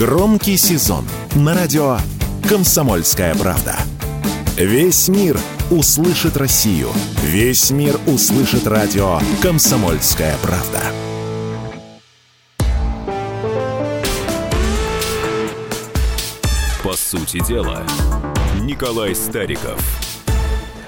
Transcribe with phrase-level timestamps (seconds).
[0.00, 1.98] Громкий сезон на радио
[2.48, 3.76] «Комсомольская правда».
[4.56, 5.38] Весь мир
[5.70, 6.88] услышит Россию.
[7.22, 10.80] Весь мир услышит радио «Комсомольская правда».
[16.82, 17.82] По сути дела,
[18.62, 19.84] Николай Стариков–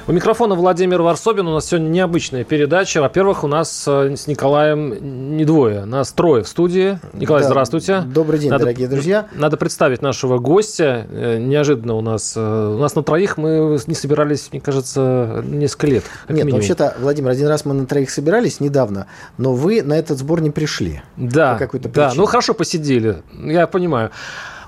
[0.08, 1.46] у микрофона Владимир Варсобин.
[1.46, 3.00] У нас сегодня необычная передача.
[3.00, 6.98] Во-первых, у нас э, с Николаем не двое, нас трое в студии.
[7.12, 7.48] Николай, да.
[7.48, 8.00] здравствуйте.
[8.00, 9.28] Добрый день, надо, дорогие друзья.
[9.34, 11.06] Надо представить нашего гостя.
[11.10, 12.34] Э, неожиданно у нас.
[12.36, 16.04] Э, у нас на троих мы не собирались, мне кажется, несколько лет.
[16.28, 19.06] Нет, вообще-то, Владимир, один раз мы на троих собирались недавно,
[19.38, 21.02] но вы на этот сбор не пришли.
[21.16, 21.58] Да,
[21.94, 22.12] да.
[22.14, 24.10] Ну хорошо посидели, я понимаю.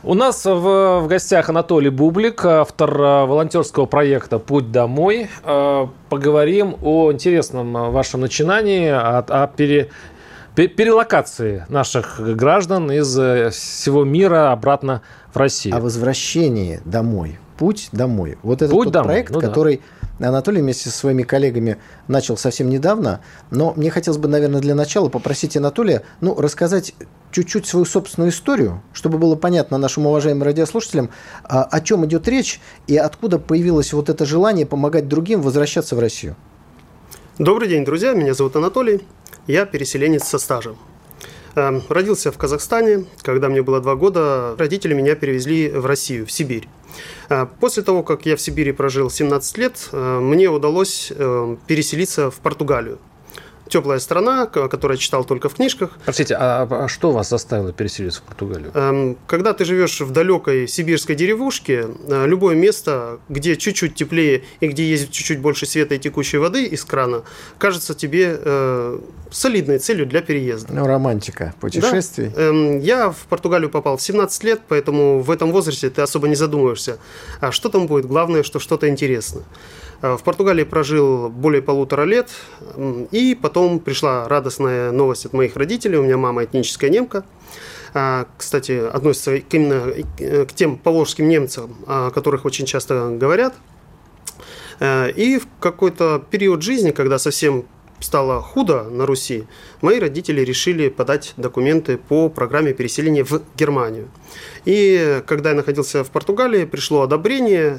[0.07, 5.31] У нас в, в гостях Анатолий Бублик, автор э, волонтерского проекта «Путь домой».
[5.45, 9.89] Э, поговорим о интересном вашем начинании, о, о пере,
[10.57, 15.01] перелокации наших граждан из э, всего мира обратно
[15.33, 15.77] в Россию.
[15.77, 17.39] О возвращении домой.
[17.57, 18.37] Путь домой.
[18.43, 19.09] Вот Путь тот домой.
[19.09, 23.21] проект, ну, который да Анатолий вместе со своими коллегами начал совсем недавно,
[23.51, 26.95] но мне хотелось бы, наверное, для начала попросить Анатолия ну, рассказать
[27.33, 31.11] чуть-чуть свою собственную историю, чтобы было понятно нашим уважаемым радиослушателям,
[31.43, 35.99] а, о чем идет речь и откуда появилось вот это желание помогать другим возвращаться в
[35.99, 36.37] Россию.
[37.39, 38.13] Добрый день, друзья.
[38.13, 39.01] Меня зовут Анатолий.
[39.49, 40.77] Я переселенец со стажем.
[41.57, 43.07] Эм, родился в Казахстане.
[43.23, 46.69] Когда мне было два года, родители меня перевезли в Россию, в Сибирь.
[47.29, 52.31] Э, после того, как я в Сибири прожил 17 лет, э, мне удалось э, переселиться
[52.31, 52.99] в Португалию
[53.69, 55.91] теплая страна, которую я читал только в книжках.
[56.05, 58.71] Простите, а, а что вас заставило переселиться в Португалию?
[58.75, 64.69] Эм, когда ты живешь в далекой сибирской деревушке, э, любое место, где чуть-чуть теплее и
[64.69, 67.23] где есть чуть-чуть больше света и текущей воды из крана,
[67.59, 70.73] кажется тебе э, солидной целью для переезда.
[70.73, 72.31] Ну, романтика путешествий.
[72.35, 72.43] Да.
[72.43, 76.35] Эм, я в Португалию попал в 17 лет, поэтому в этом возрасте ты особо не
[76.35, 76.99] задумываешься,
[77.41, 78.07] а что там будет.
[78.07, 79.43] Главное, что что-то интересно.
[80.03, 82.31] Э, в Португалии прожил более полутора лет,
[83.11, 85.99] и потом пришла радостная новость от моих родителей.
[85.99, 87.25] У меня мама этническая немка.
[87.93, 89.93] А, кстати, относится именно
[90.47, 93.55] к тем поволжским немцам, о которых очень часто говорят.
[94.81, 97.65] Э, и в какой-то период жизни, когда совсем
[98.01, 99.45] стало худо на Руси,
[99.81, 104.11] мои родители решили подать документы по программе переселения в Германию.
[104.65, 107.79] И когда я находился в Португалии, пришло одобрение,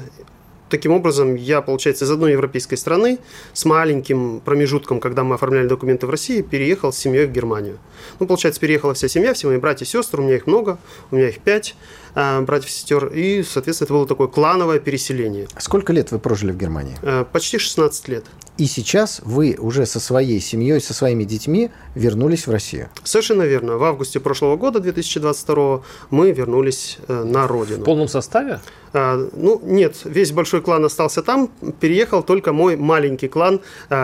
[0.68, 3.18] Таким образом, я, получается, из одной европейской страны
[3.52, 7.78] с маленьким промежутком, когда мы оформляли документы в России, переехал с семьей в Германию.
[8.18, 10.78] Ну, получается, переехала вся семья, все мои братья и сестры, у меня их много,
[11.10, 11.76] у меня их пять
[12.16, 15.48] братьев и сестер, и, соответственно, это было такое клановое переселение.
[15.58, 16.96] Сколько лет вы прожили в Германии?
[17.02, 18.24] Э, почти 16 лет.
[18.56, 22.88] И сейчас вы уже со своей семьей, со своими детьми вернулись в Россию.
[23.04, 23.76] Совершенно верно.
[23.76, 27.82] В августе прошлого года, 2022, мы вернулись э, на родину.
[27.82, 28.60] В полном составе?
[28.94, 31.48] А, ну, нет, весь большой клан остался там.
[31.80, 33.60] Переехал только мой маленький клан.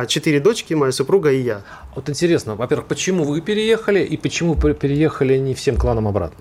[0.06, 1.62] Четыре дочки, моя супруга и я.
[1.96, 6.36] Вот интересно, во-первых, почему вы переехали и почему переехали не всем кланам обратно?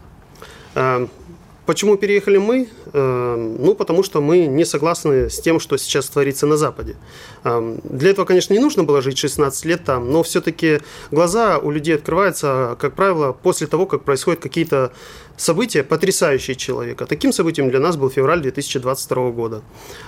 [1.66, 2.70] Почему переехали мы?
[2.94, 6.96] Эм, ну, потому что мы не согласны с тем, что сейчас творится на Западе.
[7.44, 10.80] Эм, для этого, конечно, не нужно было жить 16 лет там, но все-таки
[11.12, 14.92] глаза у людей открываются, как правило, после того, как происходят какие-то
[15.38, 17.06] события, потрясающие человека.
[17.06, 19.62] Таким событием для нас был февраль 2022 года.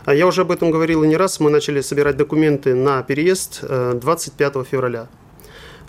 [0.05, 1.39] А я уже об этом говорил и не раз.
[1.39, 5.07] Мы начали собирать документы на переезд 25 э, февраля.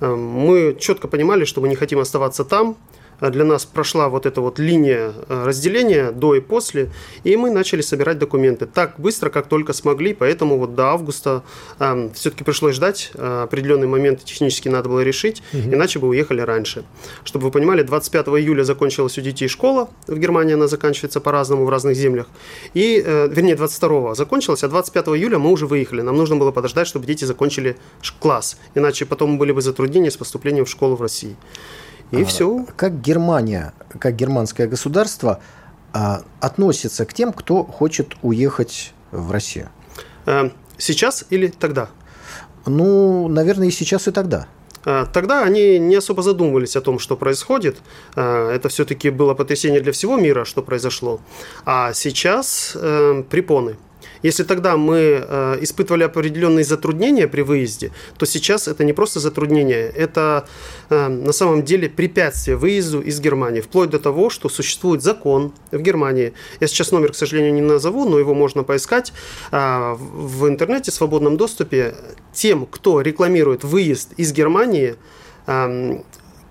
[0.01, 4.41] Мы четко понимали, что мы не хотим оставаться там, Э, для нас прошла вот эта
[4.41, 6.91] вот линия э, разделения до и после,
[7.25, 11.43] и мы начали собирать документы так быстро, как только смогли, поэтому вот до августа
[11.79, 15.75] э, все-таки пришлось ждать, э, определенные моменты технически надо было решить, угу.
[15.75, 16.85] иначе бы уехали раньше.
[17.25, 21.71] Чтобы вы понимали, 25 июля закончилась у детей школа, в Германии она заканчивается по-разному в
[21.71, 22.27] разных землях,
[22.75, 26.87] и, э, вернее, 22 закончилась, а 25 июля мы уже выехали, нам нужно было подождать,
[26.87, 27.77] чтобы дети закончили
[28.21, 31.37] класс, иначе потом были бы затруднения с поступлением в школу в России.
[32.11, 32.67] И а, все.
[32.77, 35.41] Как Германия, как германское государство
[35.93, 39.69] а, относится к тем, кто хочет уехать в Россию?
[40.27, 41.89] Э, сейчас или тогда?
[42.67, 44.47] Ну, наверное, и сейчас, и тогда.
[44.85, 47.79] Э, тогда они не особо задумывались о том, что происходит.
[48.17, 51.21] Э, это все-таки было потрясение для всего мира, что произошло.
[51.65, 52.77] А сейчас
[53.31, 53.77] препоны.
[54.25, 59.87] Если тогда мы э, испытывали определенные затруднения при выезде, то сейчас это не просто затруднение,
[59.91, 60.49] это
[60.89, 65.79] э, на самом деле препятствие выезду из Германии, вплоть до того, что существует закон в
[65.79, 66.33] Германии.
[66.59, 69.13] Я сейчас номер, к сожалению, не назову, но его можно поискать
[69.53, 71.95] э, в интернете, в свободном доступе.
[72.33, 74.97] Тем, кто рекламирует выезд из Германии,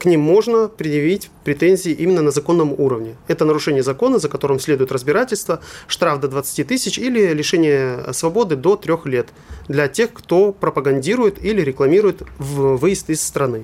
[0.04, 3.16] к ним можно предъявить претензии именно на законном уровне.
[3.30, 8.76] Это нарушение закона, за которым следует разбирательство, штраф до 20 тысяч или лишение свободы до
[8.76, 9.30] трех лет
[9.70, 13.64] для тех, кто пропагандирует или рекламирует выезд из страны.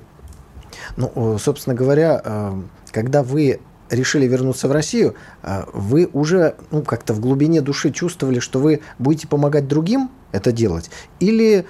[0.95, 2.53] Ну, собственно говоря, э,
[2.92, 3.59] когда вы
[3.89, 8.80] решили вернуться в Россию, э, вы уже ну, как-то в глубине души чувствовали, что вы
[8.97, 10.89] будете помогать другим это делать?
[11.19, 11.65] Или,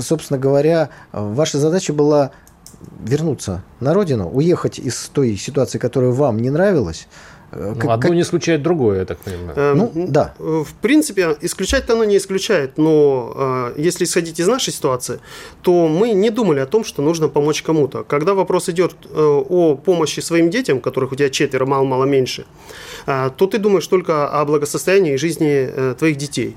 [0.00, 2.30] собственно говоря, ваша задача была
[3.04, 7.08] вернуться на родину, уехать из той ситуации, которая вам не нравилась,
[7.52, 8.10] э, ну, одно как...
[8.10, 9.52] не исключает другое, я так понимаю.
[9.56, 10.34] Э, ну, да.
[10.38, 15.20] В принципе, исключать оно не исключает, но э, если исходить из нашей ситуации,
[15.62, 18.04] то мы не думали о том, что нужно помочь кому-то.
[18.04, 22.44] Когда вопрос идет э, о помощи своим детям, которых у тебя четверо, мало-мало меньше,
[23.06, 26.56] э, то ты думаешь только о благосостоянии и жизни э, твоих детей.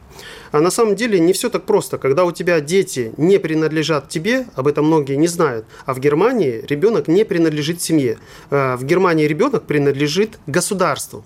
[0.53, 1.97] А на самом деле не все так просто.
[1.97, 6.63] Когда у тебя дети не принадлежат тебе, об этом многие не знают, а в Германии
[6.69, 8.19] ребенок не принадлежит семье.
[8.51, 11.25] А в Германии ребенок принадлежит государству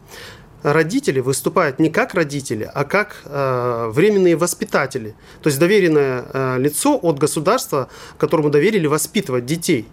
[0.63, 5.15] родители выступают не как родители, а как э, временные воспитатели.
[5.41, 9.87] То есть доверенное э, лицо от государства, которому доверили воспитывать детей.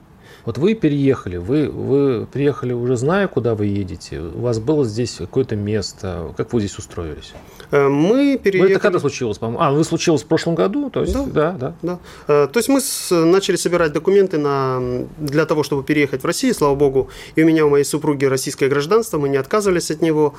[0.44, 4.20] Вот вы переехали, вы, вы приехали уже зная, куда вы едете.
[4.20, 6.34] У вас было здесь какое-то место.
[6.36, 7.32] Как вы здесь устроились?
[7.70, 8.72] Э, мы переехали...
[8.72, 9.62] Это когда случилось, по-моему?
[9.62, 10.90] А, вы случилось в прошлом году?
[10.90, 11.52] То есть, да, да.
[11.52, 11.74] да.
[11.82, 11.98] да.
[12.28, 13.10] Э, то есть мы с...
[13.10, 15.06] начали собирать документы на...
[15.18, 17.08] для того, чтобы переехать в Россию, слава богу.
[17.36, 20.34] И у меня, у моей супруги российское гражданство, мы не отказывались от него.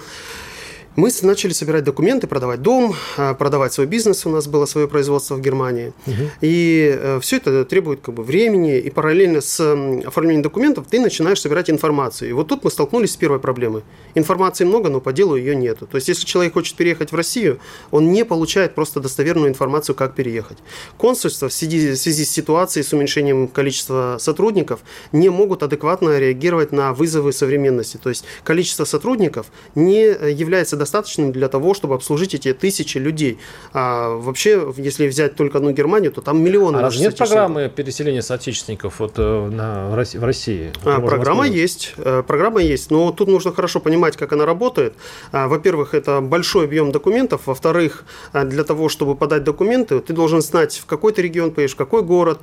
[0.95, 4.25] Мы начали собирать документы, продавать дом, а, продавать свой бизнес.
[4.25, 5.91] У нас было свое производство в Германии.
[6.07, 6.15] Угу.
[6.39, 8.77] И э, все это требует как бы, времени.
[8.79, 9.59] И параллельно с
[10.05, 12.29] оформлением документов ты начинаешь собирать информацию.
[12.29, 13.83] И вот тут мы столкнулись с первой проблемой.
[14.15, 15.85] Информации много, но по делу ее нету.
[15.85, 17.59] То есть, если человек хочет переехать в Россию,
[17.91, 20.57] он не получает просто достоверную информацию, как переехать.
[20.97, 24.79] Консульства в связи, в связи с ситуацией, с уменьшением количества сотрудников,
[25.11, 27.97] не могут адекватно реагировать на вызовы современности.
[28.01, 30.84] То есть, количество сотрудников не является достаточным
[31.31, 33.39] для того, чтобы обслужить эти тысячи людей.
[33.73, 36.77] А вообще, если взять только одну Германию, то там миллионы.
[36.77, 40.71] А нет программы переселения соотечественников вот, э, на, в России?
[40.83, 44.93] А, программа есть, э, программа есть, но тут нужно хорошо понимать, как она работает.
[45.31, 47.41] А, во-первых, это большой объем документов.
[47.45, 51.73] Во-вторых, а, для того, чтобы подать документы, ты должен знать, в какой ты регион поедешь,
[51.73, 52.39] в какой город,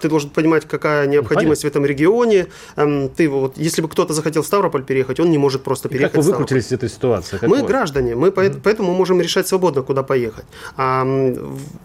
[0.00, 2.46] ты должен понимать, какая необходимость ну, в этом регионе.
[3.16, 6.14] Ты вот, если бы кто-то захотел в Ставрополь переехать, он не может просто переехать.
[6.14, 7.38] И как вы выкрутились из этой ситуации?
[7.38, 7.66] Как Мы вот?
[7.66, 8.60] граждане, мы mm-hmm.
[8.62, 10.44] поэтому можем решать свободно, куда поехать.
[10.76, 11.06] А,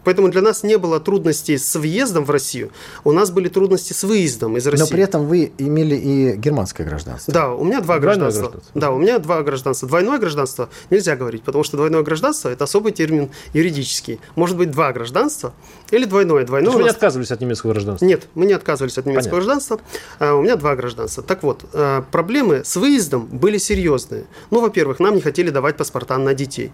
[0.04, 2.72] поэтому для нас не было трудностей с въездом в Россию,
[3.04, 4.84] у нас были трудности с выездом из России.
[4.84, 7.34] Но при этом вы имели и германское гражданство.
[7.34, 8.42] Да, у меня два гражданства.
[8.42, 8.72] гражданство.
[8.80, 9.88] Да, у меня два гражданства.
[9.88, 14.20] Двойное гражданство нельзя говорить, потому что двойное гражданство– это особый термин юридический.
[14.36, 15.54] Может быть два гражданства
[15.92, 16.46] или двойное.
[16.46, 16.86] Двойное вы нас...
[16.86, 18.06] не отказывались от немецкого гражданства?
[18.06, 19.46] Нет, мы не отказывались от немецкого Понятно.
[19.46, 19.80] гражданства.
[20.20, 21.24] А, у меня два гражданства.
[21.24, 24.26] Так вот, а, проблемы с выездом были серьезные.
[24.50, 26.72] Ну, во-первых, нам не хотели давать паспорта на детей.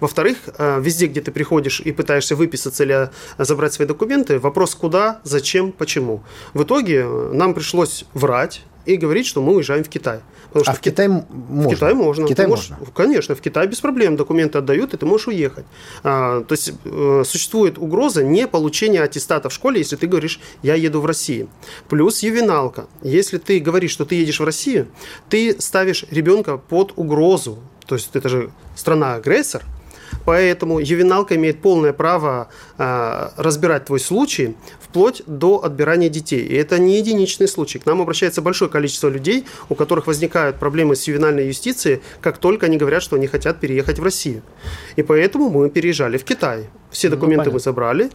[0.00, 5.20] Во-вторых, а, везде, где ты приходишь и пытаешься выписаться или забрать свои документы, вопрос куда,
[5.24, 6.22] зачем, почему.
[6.54, 10.20] В итоге э, нам пришлось врать, и говорить, что мы уезжаем в Китай.
[10.52, 11.68] Потому а в Китай можно?
[11.68, 12.26] В Китай можно.
[12.26, 12.86] В Китай можешь, можно?
[12.94, 15.64] Конечно, в Китай без проблем документы отдают, и ты можешь уехать.
[16.02, 20.74] А, то есть э, существует угроза не получения аттестата в школе, если ты говоришь, я
[20.74, 21.48] еду в Россию.
[21.88, 22.86] Плюс ювеналка.
[23.02, 24.88] Если ты говоришь, что ты едешь в Россию,
[25.28, 27.58] ты ставишь ребенка под угрозу.
[27.86, 29.62] То есть это же страна-агрессор,
[30.24, 36.46] Поэтому ювеналка имеет полное право э, разбирать твой случай вплоть до отбирания детей.
[36.46, 37.78] И это не единичный случай.
[37.78, 42.66] К нам обращается большое количество людей, у которых возникают проблемы с ювенальной юстицией, как только
[42.66, 44.42] они говорят, что они хотят переехать в Россию.
[44.96, 46.68] И поэтому мы переезжали в Китай.
[46.90, 48.10] Все ну, документы ну, мы забрали.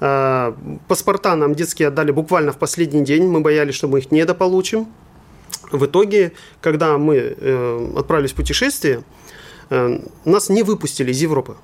[0.00, 0.52] Э,
[0.88, 3.28] паспорта нам детские отдали буквально в последний день.
[3.28, 4.88] Мы боялись, что мы их недополучим.
[5.72, 9.02] В итоге, когда мы э, отправились в путешествие,
[9.72, 11.56] Э, нас не выпустили из Европы.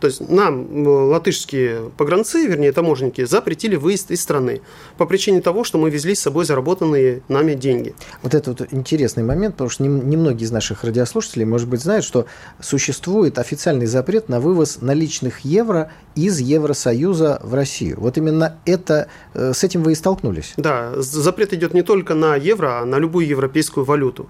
[0.00, 4.60] То есть нам латышские погранцы, вернее таможенники, запретили выезд из страны
[4.98, 7.94] по причине того, что мы везли с собой заработанные нами деньги.
[8.22, 12.26] Вот это вот интересный момент, потому что немногие из наших радиослушателей, может быть, знают, что
[12.60, 17.96] существует официальный запрет на вывоз наличных евро из Евросоюза в Россию.
[18.00, 20.54] Вот именно это, э, с этим вы и столкнулись.
[20.56, 24.28] Да, запрет идет не только на евро, а на любую европейскую валюту.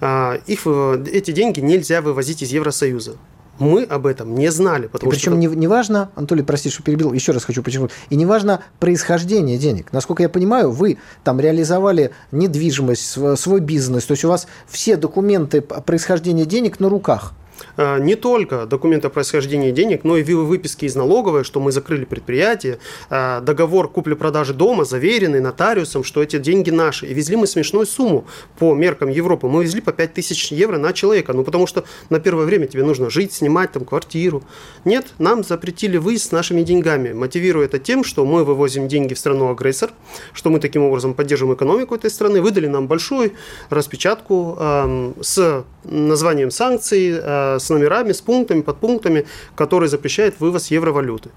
[0.00, 3.16] А, их, э, эти деньги нельзя вывозить из Евросоюза.
[3.60, 4.88] Мы об этом не знали.
[4.88, 5.38] Потому и причем что...
[5.38, 9.58] не, не важно, Анатолий, прости, что перебил, еще раз хочу подчеркнуть, и не важно происхождение
[9.58, 9.92] денег.
[9.92, 15.60] Насколько я понимаю, вы там реализовали недвижимость, свой бизнес, то есть у вас все документы
[15.60, 17.34] происхождения денег на руках.
[17.76, 22.04] Э, не только документы о происхождении денег, но и выписки из налоговой, что мы закрыли
[22.04, 22.78] предприятие,
[23.10, 27.06] э, договор купли-продажи дома, заверенный нотариусом, что эти деньги наши.
[27.06, 28.24] И везли мы смешную сумму
[28.58, 29.48] по меркам Европы.
[29.48, 33.10] Мы везли по 5000 евро на человека, ну потому что на первое время тебе нужно
[33.10, 34.42] жить, снимать там квартиру.
[34.84, 39.18] Нет, нам запретили выезд с нашими деньгами, мотивируя это тем, что мы вывозим деньги в
[39.18, 39.90] страну-агрессор,
[40.32, 43.32] что мы таким образом поддерживаем экономику этой страны, выдали нам большую
[43.70, 51.30] распечатку э, с названием санкций, э, с номерами, с пунктами, подпунктами, которые запрещают вывоз евровалюты.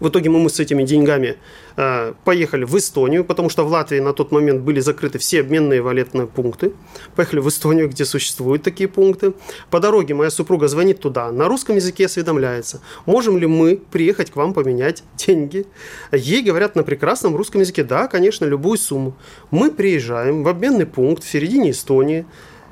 [0.00, 1.36] В итоге мы с этими деньгами
[1.76, 5.82] э, поехали в Эстонию, потому что в Латвии на тот момент были закрыты все обменные
[5.82, 6.72] валютные пункты.
[7.16, 9.34] Поехали в Эстонию, где существуют такие пункты.
[9.70, 14.36] По дороге моя супруга звонит туда, на русском языке осведомляется, можем ли мы приехать к
[14.36, 15.66] вам поменять деньги.
[16.12, 19.14] Ей говорят на прекрасном русском языке, да, конечно, любую сумму.
[19.50, 22.24] Мы приезжаем в обменный пункт в середине Эстонии,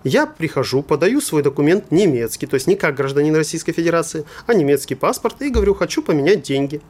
[0.05, 4.95] я прихожу, подаю свой документ немецкий, то есть не как гражданин Российской Федерации, а немецкий
[4.95, 6.81] паспорт, и говорю, хочу поменять деньги.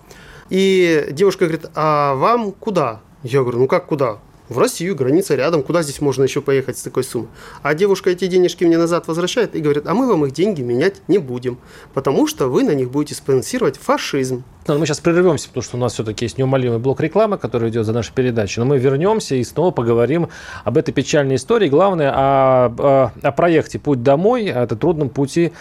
[0.50, 3.00] И девушка говорит, а вам куда?
[3.22, 4.18] Я говорю, ну как куда?
[4.48, 7.28] В Россию, граница рядом, куда здесь можно еще поехать с такой суммой?
[7.62, 11.02] А девушка эти денежки мне назад возвращает и говорит, а мы вам их деньги менять
[11.08, 11.58] не будем,
[11.94, 14.44] потому что вы на них будете спонсировать фашизм.
[14.66, 17.86] Но мы сейчас прервемся, потому что у нас все-таки есть неумолимый блок рекламы, который идет
[17.86, 18.60] за нашей передачей.
[18.60, 20.28] Но мы вернемся и снова поговорим
[20.64, 21.68] об этой печальной истории.
[21.68, 25.52] Главное, о, о, о проекте «Путь домой», о трудном пути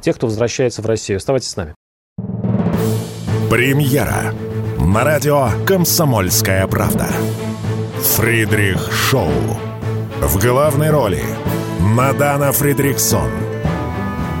[0.00, 1.18] тех, кто возвращается в Россию.
[1.18, 1.74] Оставайтесь с нами.
[3.50, 4.34] Премьера
[4.80, 7.06] на радио «Комсомольская правда».
[8.02, 9.30] Фридрих Шоу.
[10.20, 11.22] В главной роли
[11.80, 13.30] Мадана Фридриксон.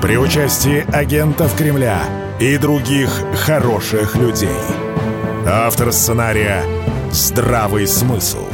[0.02, 2.00] При участии агентов Кремля
[2.38, 4.48] и других хороших людей.
[5.46, 6.62] Автор сценария
[7.10, 8.44] «Здравый смысл».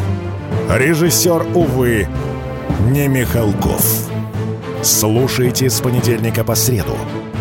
[0.70, 2.06] Режиссер, увы,
[2.90, 3.84] не Михалков.
[4.82, 6.96] Слушайте с понедельника по среду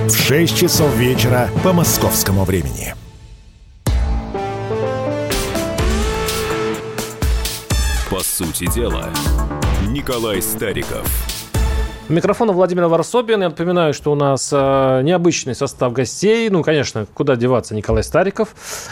[0.08, 2.96] в 6 часов вечера по московскому времени.
[8.42, 9.10] Сути дела,
[9.88, 11.41] Николай Стариков.
[12.12, 13.42] Микрофон Владимир Варсобин.
[13.42, 16.50] Я напоминаю, что у нас э, необычный состав гостей.
[16.50, 18.50] Ну, конечно, куда деваться, Николай Стариков.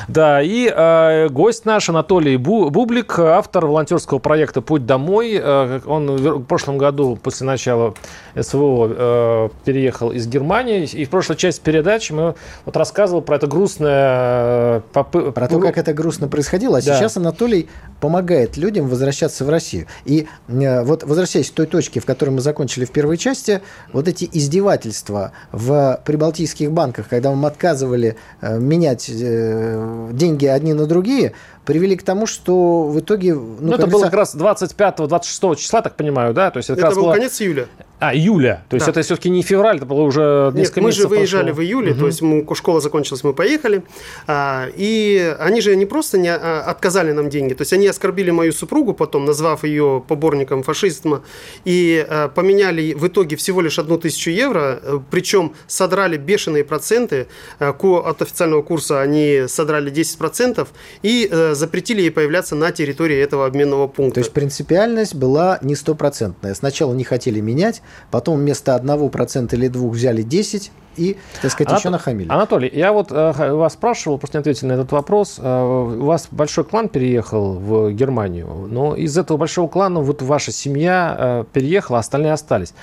[0.07, 5.37] Да, и э, гость наш Анатолий Бу Бублик, автор волонтерского проекта «Путь домой».
[5.37, 7.93] Э, он в прошлом году, после начала
[8.39, 10.85] СВО, э, переехал из Германии.
[10.85, 14.77] И в прошлой части передачи мы вот рассказывал про это грустное...
[14.77, 15.33] Э, попы...
[15.33, 16.77] Про то, как это грустно происходило.
[16.77, 16.95] А да.
[16.95, 17.67] сейчас Анатолий
[17.99, 19.87] помогает людям возвращаться в Россию.
[20.05, 23.61] И э, вот возвращаясь к той точке, в которой мы закончили в первой первой части
[23.91, 30.85] вот эти издевательства в прибалтийских банках, когда вам отказывали э, менять э, деньги одни на
[30.85, 31.33] другие,
[31.69, 33.35] привели к тому, что в итоге...
[33.35, 36.49] Ну, ну это было как раз 25-26 числа, так понимаю, да?
[36.49, 37.13] То есть это, это был было...
[37.13, 37.67] конец июля.
[37.99, 38.63] А, июля.
[38.69, 38.91] То есть да.
[38.91, 41.61] это все-таки не февраль, это было уже несколько Нет, мы же выезжали прошло.
[41.61, 41.99] в июле, угу.
[41.99, 43.83] то есть мы, школа закончилась, мы поехали.
[44.25, 48.31] А, и они же не просто не а, отказали нам деньги, то есть они оскорбили
[48.31, 51.23] мою супругу потом, назвав ее поборником фашизма,
[51.65, 57.27] и а, поменяли в итоге всего лишь одну тысячу евро, э, причем содрали бешеные проценты,
[57.59, 60.69] а, от официального курса они содрали 10%,
[61.03, 64.15] и а, запретили ей появляться на территории этого обменного пункта.
[64.15, 66.53] То есть принципиальность была не стопроцентная.
[66.53, 71.69] Сначала не хотели менять, потом вместо одного процента или двух взяли 10 и, так сказать,
[71.69, 71.79] Анат...
[71.79, 72.29] еще нахамили.
[72.29, 75.39] Анатолий, я вот э, вас спрашивал, просто не ответили на этот вопрос.
[75.39, 80.51] Э, у вас большой клан переехал в Германию, но из этого большого клана вот ваша
[80.51, 82.73] семья э, переехала, а остальные остались.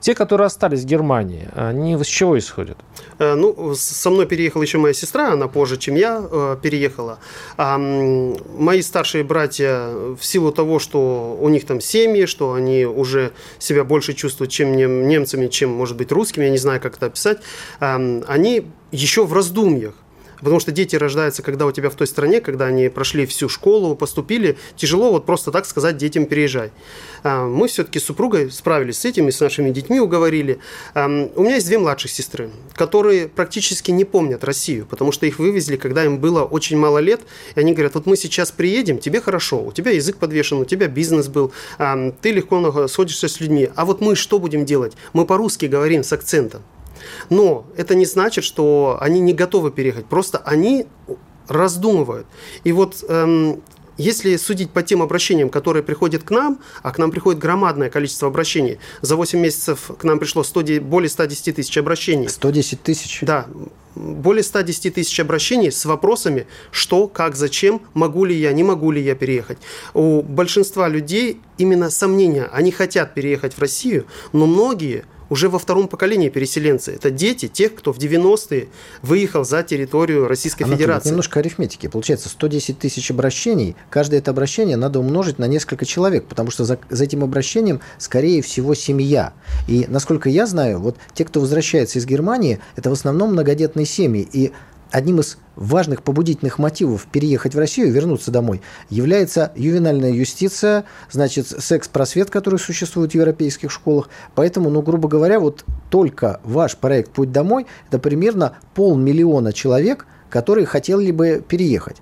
[0.00, 2.78] Те, которые остались в Германии, они с чего исходят?
[3.18, 7.18] Э, ну, со мной переехала еще моя сестра, она позже, чем я, э, переехала.
[7.58, 13.32] А мои старшие братья, в силу того, что у них там семьи, что они уже
[13.58, 17.38] себя больше чувствуют, чем немцами, чем, может быть, русскими, я не знаю, как это описать,
[17.78, 19.94] они еще в раздумьях.
[20.40, 23.94] Потому что дети рождаются, когда у тебя в той стране, когда они прошли всю школу,
[23.94, 24.58] поступили.
[24.76, 26.70] Тяжело вот просто так сказать детям «переезжай».
[27.22, 30.58] А, мы все-таки с супругой справились с этим и с нашими детьми уговорили.
[30.94, 35.38] А, у меня есть две младших сестры, которые практически не помнят Россию, потому что их
[35.38, 37.20] вывезли, когда им было очень мало лет.
[37.54, 40.88] И они говорят, вот мы сейчас приедем, тебе хорошо, у тебя язык подвешен, у тебя
[40.88, 43.68] бизнес был, а, ты легко сходишься с людьми.
[43.76, 44.94] А вот мы что будем делать?
[45.12, 46.62] Мы по-русски говорим с акцентом.
[47.30, 50.06] Но это не значит, что они не готовы переехать.
[50.06, 50.86] Просто они
[51.48, 52.26] раздумывают.
[52.64, 53.62] И вот эм,
[54.00, 58.28] если судить по тем обращениям, которые приходят к нам, а к нам приходит громадное количество
[58.28, 62.28] обращений, за 8 месяцев к нам пришло 100, более 110 тысяч обращений.
[62.28, 63.18] 110 тысяч?
[63.20, 63.46] Да,
[63.94, 69.02] более 110 тысяч обращений с вопросами, что, как, зачем, могу ли я, не могу ли
[69.02, 69.58] я переехать.
[69.92, 75.88] У большинства людей именно сомнения, они хотят переехать в Россию, но многие уже во втором
[75.88, 76.92] поколении переселенцы.
[76.92, 78.68] Это дети тех, кто в 90-е
[79.00, 81.08] выехал за территорию Российской Анатолий, Федерации.
[81.08, 81.86] Немножко арифметики.
[81.86, 83.76] Получается 110 тысяч обращений.
[83.88, 88.42] Каждое это обращение надо умножить на несколько человек, потому что за, за этим обращением, скорее
[88.42, 89.32] всего, семья.
[89.68, 94.28] И, насколько я знаю, вот те, кто возвращается из Германии, это в основном многодетные семьи.
[94.32, 94.52] И
[94.90, 101.46] одним из важных побудительных мотивов переехать в Россию и вернуться домой является ювенальная юстиция, значит,
[101.48, 104.08] секс-просвет, который существует в европейских школах.
[104.34, 110.66] Поэтому, ну, грубо говоря, вот только ваш проект «Путь домой»– это примерно полмиллиона человек, которые
[110.66, 111.96] хотели бы переехать.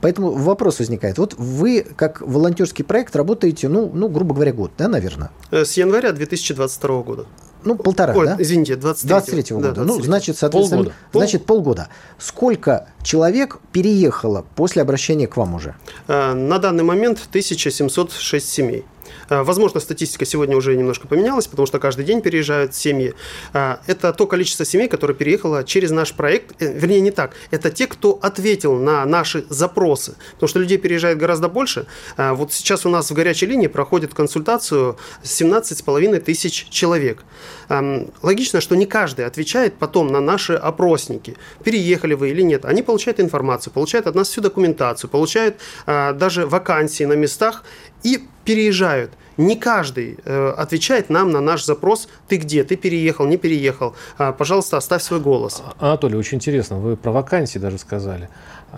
[0.00, 1.18] Поэтому вопрос возникает.
[1.18, 5.30] Вот вы, как волонтерский проект, работаете, ну, ну грубо говоря, год, да, наверное?
[5.50, 7.26] Э, с января 2022 года.
[7.66, 8.36] Ну, полтора, Ой, да?
[8.38, 9.68] извините, 23 23 -го года.
[9.68, 10.96] Да, 23 ну, значит, соответственно, полгода.
[11.12, 11.88] значит, полгода.
[12.16, 15.74] Сколько человек переехало после обращения к вам уже?
[16.06, 18.84] Э, на данный момент 1706 семей.
[19.28, 23.14] Э, возможно, статистика сегодня уже немножко поменялась, потому что каждый день переезжают семьи.
[23.52, 26.62] Э, это то количество семей, которое переехало через наш проект.
[26.62, 27.34] Э, вернее, не так.
[27.50, 30.16] Это те, кто ответил на наши запросы.
[30.34, 31.86] Потому что людей переезжает гораздо больше.
[32.16, 37.24] Вот сейчас у нас в горячей линии проходит консультацию 17,5 тысяч человек.
[37.68, 41.36] Эм, логично, что не каждый отвечает потом на наши опросники.
[41.64, 42.64] Переехали вы или нет.
[42.64, 45.56] Они получают информацию, получают от нас всю документацию, получают
[45.86, 47.62] даже вакансии на местах
[48.02, 49.12] и переезжают.
[49.36, 54.32] Не каждый э, отвечает нам на наш запрос «ты где?», «ты переехал?», «не переехал?», э,
[54.36, 55.62] «пожалуйста, оставь свой голос».
[55.78, 58.28] А, Анатолий, очень интересно, вы про вакансии даже сказали.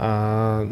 [0.00, 0.64] А,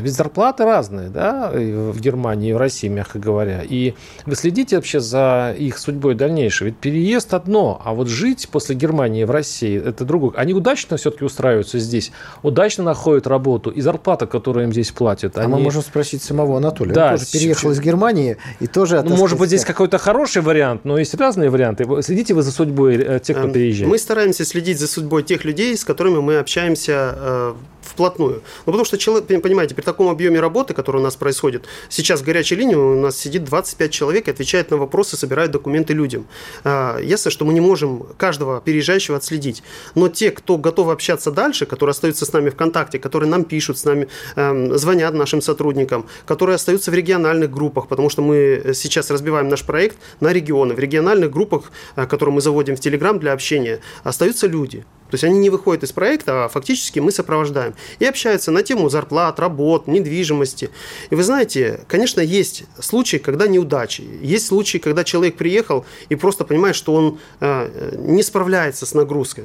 [0.00, 3.62] ведь зарплаты разные, да, в Германии и в России, мягко говоря.
[3.62, 3.94] И
[4.26, 6.66] вы следите вообще за их судьбой дальнейшей.
[6.66, 10.32] Ведь переезд одно, а вот жить после Германии в России это другое.
[10.36, 15.38] Они удачно все-таки устраиваются здесь, удачно находят работу, и зарплата, которую им здесь платят.
[15.38, 15.52] А они...
[15.52, 16.92] мы можем спросить самого Анатолия.
[16.92, 19.02] Да, Он тоже переехал из Германии и тоже...
[19.02, 21.84] Ну, может быть, здесь какой-то хороший вариант, но есть разные варианты.
[22.02, 23.90] Следите вы за судьбой э, тех, кто эм, переезжает.
[23.90, 27.54] Мы стараемся следить за судьбой тех людей, с которыми мы общаемся э,
[27.88, 28.42] вплотную.
[28.66, 32.24] Ну, потому что, человек, понимаете, при таком объеме работы, который у нас происходит, сейчас в
[32.24, 36.26] горячей линии у нас сидит 25 человек и отвечает на вопросы, собирает документы людям.
[36.64, 39.62] А, ясно, что мы не можем каждого переезжающего отследить.
[39.94, 43.78] Но те, кто готовы общаться дальше, которые остаются с нами в контакте, которые нам пишут,
[43.78, 49.10] с нами эм, звонят нашим сотрудникам, которые остаются в региональных группах, потому что мы сейчас
[49.10, 50.74] разбиваем наш проект на регионы.
[50.74, 54.84] В региональных группах, э, которые мы заводим в Телеграм для общения, остаются люди.
[55.10, 57.74] То есть они не выходят из проекта, а фактически мы сопровождаем.
[57.98, 60.70] И общаются на тему зарплат, работ, недвижимости.
[61.10, 64.04] И вы знаете, конечно, есть случаи, когда неудачи.
[64.22, 69.44] Есть случаи, когда человек приехал и просто понимает, что он э, не справляется с нагрузкой.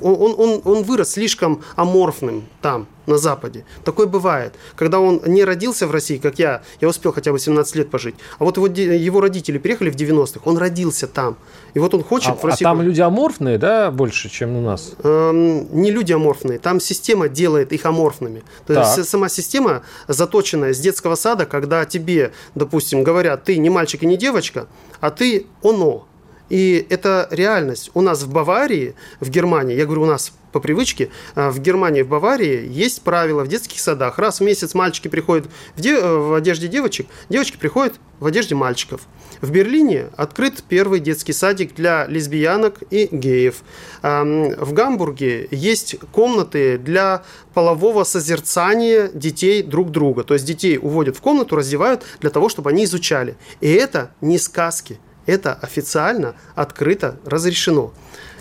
[0.00, 3.64] Он, он, он вырос слишком аморфным там, на Западе.
[3.84, 4.54] Такое бывает.
[4.76, 8.14] Когда он не родился в России, как я, я успел хотя бы 17 лет пожить,
[8.38, 11.36] а вот его, его родители приехали в 90-х, он родился там.
[11.74, 12.68] И вот он хочет а, в Россию...
[12.68, 14.92] А там люди аморфные, да, больше, чем у нас?
[15.02, 18.42] Эм, не люди аморфные, там система делает их аморфными.
[18.66, 18.96] То так.
[18.96, 24.06] есть сама система заточенная с детского сада, когда тебе, допустим, говорят, ты не мальчик и
[24.06, 24.66] не девочка,
[25.00, 26.06] а ты оно.
[26.50, 27.90] И это реальность.
[27.94, 32.02] У нас в Баварии, в Германии, я говорю, у нас по привычке, а, в Германии,
[32.02, 34.18] в Баварии есть правила в детских садах.
[34.18, 39.02] Раз в месяц мальчики приходят в, де- в одежде девочек, девочки приходят в одежде мальчиков.
[39.40, 43.62] В Берлине открыт первый детский садик для лесбиянок и геев.
[44.02, 47.22] В Гамбурге есть комнаты для
[47.54, 50.24] полового созерцания детей друг друга.
[50.24, 53.36] То есть детей уводят в комнату, раздевают для того, чтобы они изучали.
[53.62, 57.92] И это не сказки– это официально, открыто разрешено.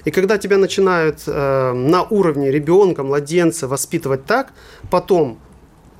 [0.05, 4.53] И когда тебя начинают э, на уровне ребенка, младенца воспитывать так,
[4.89, 5.39] потом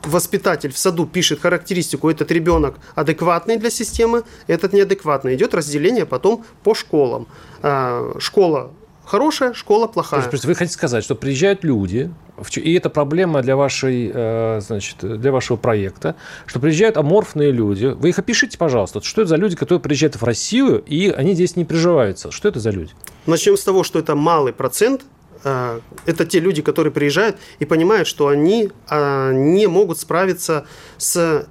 [0.03, 5.35] воспитатель в саду пишет характеристику, этот ребенок адекватный для системы, этот неадекватный.
[5.35, 7.27] Идет разделение потом по школам.
[7.61, 8.71] Э, школа
[9.09, 10.21] хорошая, школа плохая.
[10.21, 12.11] То есть вы хотите сказать, что приезжают люди,
[12.55, 17.87] и это проблема для, вашей, э, значит, для вашего проекта, что приезжают аморфные люди.
[17.87, 19.01] Вы их опишите, пожалуйста.
[19.01, 22.31] Что это за люди, которые приезжают в Россию, и они здесь не приживаются?
[22.31, 22.91] Что это за люди?
[23.25, 25.01] Начнем с того, что это малый процент
[25.43, 30.67] э, это те люди, которые приезжают и понимают, что они э, не могут справиться
[30.97, 31.47] с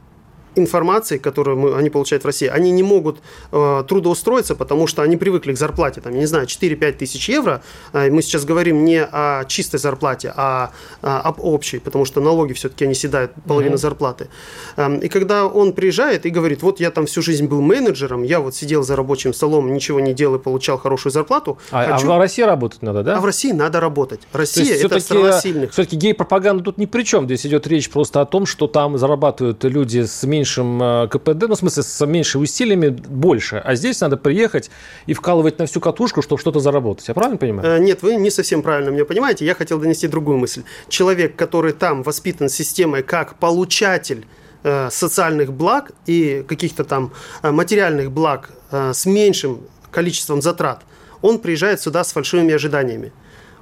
[0.59, 3.18] информации, которую мы, они получают в России, они не могут
[3.53, 7.62] э, трудоустроиться, потому что они привыкли к зарплате, там, я не знаю, 4-5 тысяч евро.
[7.92, 10.71] Э, мы сейчас говорим не о чистой зарплате, а,
[11.03, 13.79] а об общей, потому что налоги все-таки они седают половину mm-hmm.
[13.79, 14.29] зарплаты.
[14.77, 18.40] Э, и когда он приезжает и говорит, вот я там всю жизнь был менеджером, я
[18.40, 21.59] вот сидел за рабочим столом, ничего не делал и получал хорошую зарплату.
[21.71, 22.11] А, а хочу...
[22.11, 23.16] а в России работать надо, да?
[23.16, 24.21] А в России надо работать.
[24.33, 25.73] Россия– это страна сильных.
[25.73, 27.25] Все-таки гей-пропаганда тут ни при чем.
[27.25, 31.48] Здесь идет речь просто о том, что там зарабатывают люди с меньшей меньшим э, КПД,
[31.48, 33.62] ну, в смысле, с меньшими усилиями больше.
[33.64, 34.70] А здесь надо приехать
[35.06, 37.08] и вкалывать на всю катушку, чтобы что-то заработать.
[37.08, 37.76] Я правильно понимаю?
[37.76, 39.44] Э, нет, вы не совсем правильно меня понимаете.
[39.44, 40.62] Я хотел донести другую мысль.
[40.88, 44.26] Человек, который там воспитан системой как получатель
[44.62, 50.82] э, социальных благ и каких-то там материальных благ с меньшим количеством затрат,
[51.22, 53.12] он приезжает сюда с фальшивыми ожиданиями.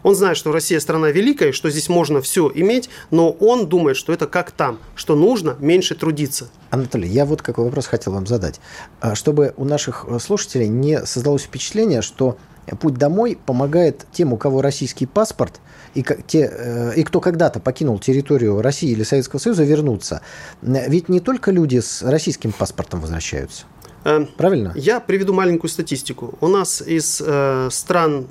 [0.02, 4.12] Он знает, что Россия страна великая, что здесь можно все иметь, но он думает, что
[4.12, 6.48] это как там, что нужно меньше трудиться.
[6.70, 8.60] Анатолий, я вот какой вопрос хотел вам задать.
[9.00, 12.36] А, чтобы у наших э, слушателей не создалось впечатление, что
[12.80, 15.60] путь домой помогает тем, у кого российский паспорт,
[15.94, 20.20] и, те, э, и кто когда-то покинул территорию России или Советского Союза, вернуться.
[20.62, 23.64] Ведь не только люди с российским паспортом возвращаются.
[24.04, 24.72] Эм, Правильно?
[24.76, 26.34] Я приведу маленькую статистику.
[26.40, 28.26] У нас из э, стран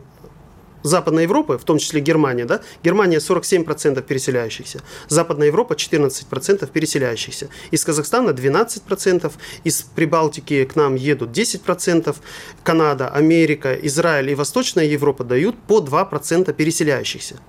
[0.86, 7.84] Западной Европы, в том числе Германия, да, Германия 47% переселяющихся, Западная Европа 14% переселяющихся, из
[7.84, 9.32] Казахстана 12%,
[9.64, 12.16] из Прибалтики к нам едут 10%,
[12.64, 17.40] Канада, Америка, Израиль и Восточная Европа дают по 2% переселяющихся.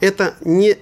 [0.00, 0.76] Это не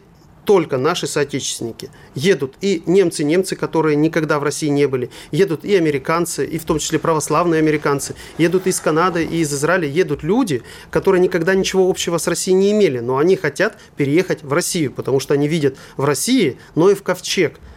[0.45, 1.91] только наши соотечественники.
[2.15, 5.11] Едут и немцы, немцы, которые никогда в России не были.
[5.31, 8.15] Едут и американцы, и в том числе православные американцы.
[8.39, 9.89] Едут из Канады, и из Израиля.
[9.89, 14.53] Едут люди, которые никогда ничего общего с Россией не имели, но они хотят переехать в
[14.53, 17.59] Россию, потому что они видят в России Ноев ковчег–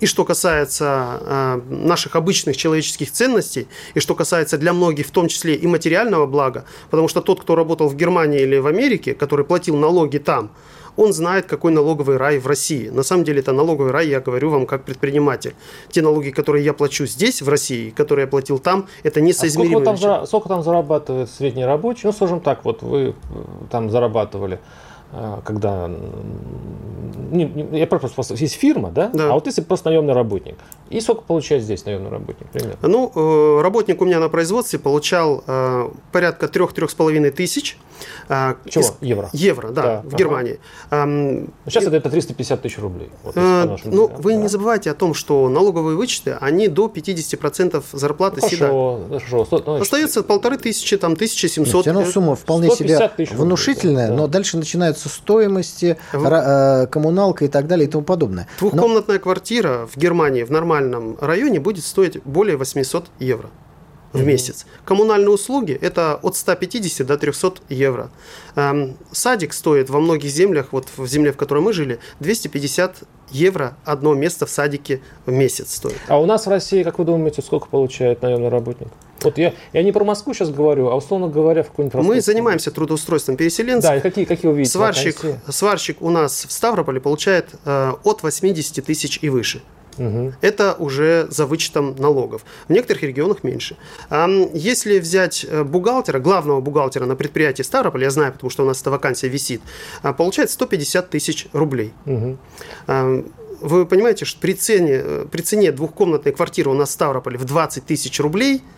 [0.00, 5.28] и что касается э, наших обычных человеческих ценностей, и что касается для многих, в том
[5.28, 9.44] числе и материального блага, потому что тот, кто работал в Германии или в Америке, который
[9.44, 10.52] платил налоги там,
[10.96, 12.88] он знает, какой налоговый рай в России.
[12.88, 15.54] На самом деле это налоговый рай, я говорю вам как предприниматель.
[15.88, 19.80] Те налоги, которые я плачу здесь, в России, которые я платил там, это несоизмеримо.
[19.80, 22.02] А сколько, там, сколько там зарабатывает средний рабочий?
[22.04, 23.14] Ну, скажем так, вот вы э,
[23.70, 24.58] там зарабатывали
[25.44, 25.90] когда
[27.30, 29.10] не, не, я просто есть фирма, да?
[29.12, 29.30] да?
[29.30, 30.56] А вот если просто наемный работник.
[30.88, 32.76] И сколько получает здесь наемный работник, примерно?
[32.82, 37.78] Ну, э, работник у меня на производстве получал э, порядка трех-трех с половиной тысяч.
[38.28, 38.84] Э, Чего?
[38.84, 38.94] Из...
[39.00, 39.30] Евро.
[39.32, 40.02] Евро, да, да.
[40.02, 40.16] в ага.
[40.16, 40.60] Германии.
[41.66, 41.86] Сейчас и...
[41.86, 43.10] это 350 тысяч рублей.
[43.22, 44.14] Вот, э, ну, да.
[44.16, 44.38] вы да.
[44.38, 49.18] не забывайте о том, что налоговые вычеты, они до 50% зарплаты ну, хорошо, всегда.
[49.18, 51.82] Хорошо, ну, Остается полторы тысячи, там, 1700.
[51.82, 54.14] Все равно сумма вполне себе внушительная, да.
[54.14, 56.26] но дальше начинаются стоимости, в...
[56.26, 58.48] Э, коммуналка и так далее и тому подобное.
[58.58, 59.22] Двухкомнатная но...
[59.22, 63.50] квартира в Германии в нормальном районе будет стоить более 800 евро
[64.12, 64.66] в месяц.
[64.84, 68.10] Коммунальные услуги– это от 150 до 300 евро.
[68.56, 73.76] Эм, садик стоит во многих землях, вот в земле, в которой мы жили, 250 евро
[73.84, 75.98] одно место в садике в месяц стоит.
[76.08, 78.88] А у нас в России, как вы думаете, сколько получает наемный работник?
[79.22, 82.70] Вот я, я не про Москву сейчас говорю, а условно говоря, в какой-нибудь Мы занимаемся
[82.70, 83.90] трудоустройством переселенцев.
[83.90, 84.72] Да, и какие, какие вы видите?
[84.72, 89.60] Сварщик, сварщик у нас в Ставрополе получает э, от 80 тысяч и выше.
[89.98, 90.34] Угу.
[90.40, 92.44] Это уже за вычетом налогов.
[92.68, 93.76] В некоторых регионах меньше.
[94.54, 98.80] Если взять э, бухгалтера, главного бухгалтера на предприятии Ставрополь, я знаю, потому что у нас
[98.80, 99.60] эта вакансия висит,
[100.02, 101.92] а, получает 150 тысяч рублей.
[102.06, 102.38] Угу.
[103.60, 107.44] Вы понимаете, что при цене, э, при цене двухкомнатной квартиры у нас в Ставрополе в
[107.44, 108.62] 20 тысяч рублей–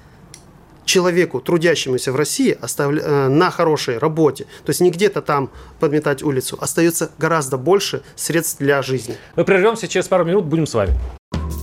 [0.85, 3.03] человеку, трудящемуся в России, оставля...
[3.03, 8.59] Э, на хорошей работе, то есть не где-то там подметать улицу, остается гораздо больше средств
[8.59, 9.17] для жизни.
[9.37, 10.93] Мы прервемся, через пару минут будем с вами.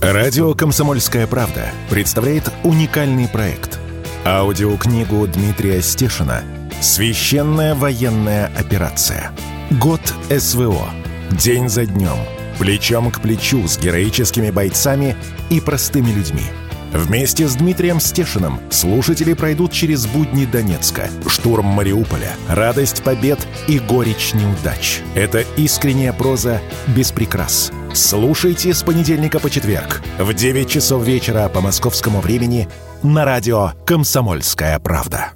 [0.00, 3.78] Радио «Комсомольская правда» представляет уникальный проект.
[4.24, 6.42] Аудиокнигу Дмитрия Стешина
[6.80, 9.32] «Священная военная операция.
[9.70, 10.88] Год СВО.
[11.30, 12.16] День за днем.
[12.58, 15.16] Плечом к плечу с героическими бойцами
[15.50, 16.44] и простыми людьми–
[16.92, 24.34] Вместе с Дмитрием Стешиным слушатели пройдут через будни Донецка, штурм Мариуполя, радость побед и горечь
[24.34, 25.00] неудач.
[25.14, 27.70] Это искренняя проза без прикрас.
[27.94, 32.68] Слушайте с понедельника по четверг в 9 часов вечера по московскому времени
[33.02, 35.32] на радио «Комсомольская правда».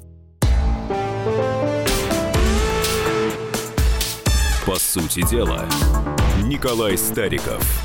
[4.67, 5.67] По сути дела,
[6.43, 7.63] Николай Стариков–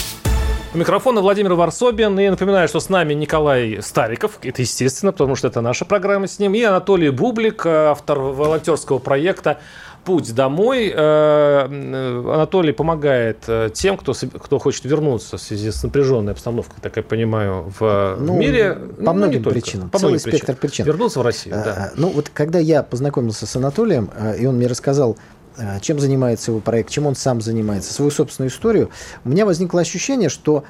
[0.74, 2.20] у микрофона Владимир Варсобин.
[2.20, 4.40] И напоминаю, что с нами Николай Стариков.
[4.42, 6.54] Это естественно, потому что это наша программа с ним.
[6.54, 9.60] И Анатолий Бублик, автор волонтерского проекта
[10.06, 10.94] «Путь домой».
[10.96, 16.96] Э, Анатолий помогает э, тем, кто, кто хочет вернуться в связи с напряженной обстановкой, так
[16.98, 18.76] я понимаю, в ну, мире.
[18.98, 19.90] По ну, многим причинам.
[19.90, 20.86] По Целый многим спектр причин.
[20.86, 21.92] Вернуться в Россию, а, да.
[21.96, 25.39] Ну, вот когда я познакомился с Анатолием, и он мне рассказал Э,
[25.82, 28.90] чем занимается его проект, чем он сам занимается, свою собственную историю,
[29.26, 30.64] у меня возникло ощущение, что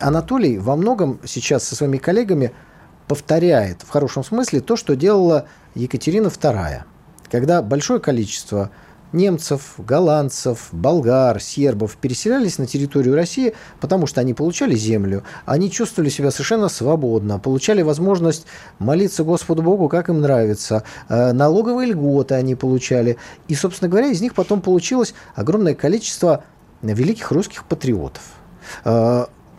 [0.00, 2.52] Анатолий во многом сейчас со своими коллегами
[3.06, 6.82] повторяет в хорошем смысле то, что делала Екатерина II.
[7.30, 8.70] Когда большое количество
[9.12, 16.10] немцев, голландцев, болгар, сербов переселялись на территорию России, потому что они получали землю, они чувствовали
[16.10, 18.46] себя совершенно свободно, получали возможность
[18.78, 23.16] молиться Господу Богу, как им нравится, э, налоговые льготы они получали.
[23.48, 26.44] И, собственно говоря, из них потом получилось огромное количество
[26.82, 28.22] великих русских патриотов.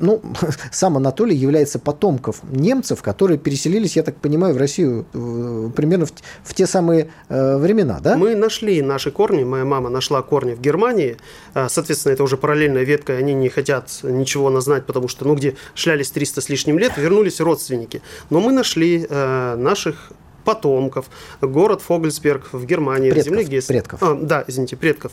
[0.01, 0.21] Ну,
[0.71, 6.11] сам Анатолий является потомков немцев, которые переселились, я так понимаю, в Россию э, примерно в,
[6.43, 8.17] в те самые э, времена, да?
[8.17, 11.17] Мы нашли наши корни, моя мама нашла корни в Германии,
[11.53, 15.55] э, соответственно, это уже параллельная ветка, они не хотят ничего назнать, потому что, ну, где
[15.75, 18.01] шлялись 300 с лишним лет, вернулись родственники.
[18.29, 20.11] Но мы нашли э, наших
[20.43, 21.05] потомков,
[21.41, 23.65] город Фогельсберг в Германии, предков, земле Гесс.
[23.65, 24.01] Предков.
[24.01, 25.11] А, да, извините, предков.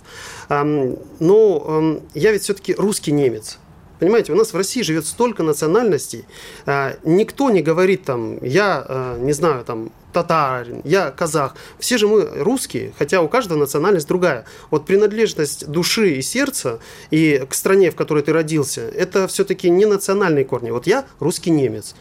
[0.48, 3.58] Эм, но эм, я ведь все-таки русский немец.
[3.98, 6.24] Понимаете, у нас в России живет столько национальностей,
[6.66, 11.54] а, никто не говорит там, я, а, не знаю, там, татарин, я казах.
[11.78, 14.44] Все же мы русские, хотя у каждого национальность другая.
[14.70, 16.80] Вот принадлежность души и сердца
[17.10, 20.70] и к стране, в которой ты родился, это все-таки не национальные корни.
[20.70, 21.94] Вот я русский немец.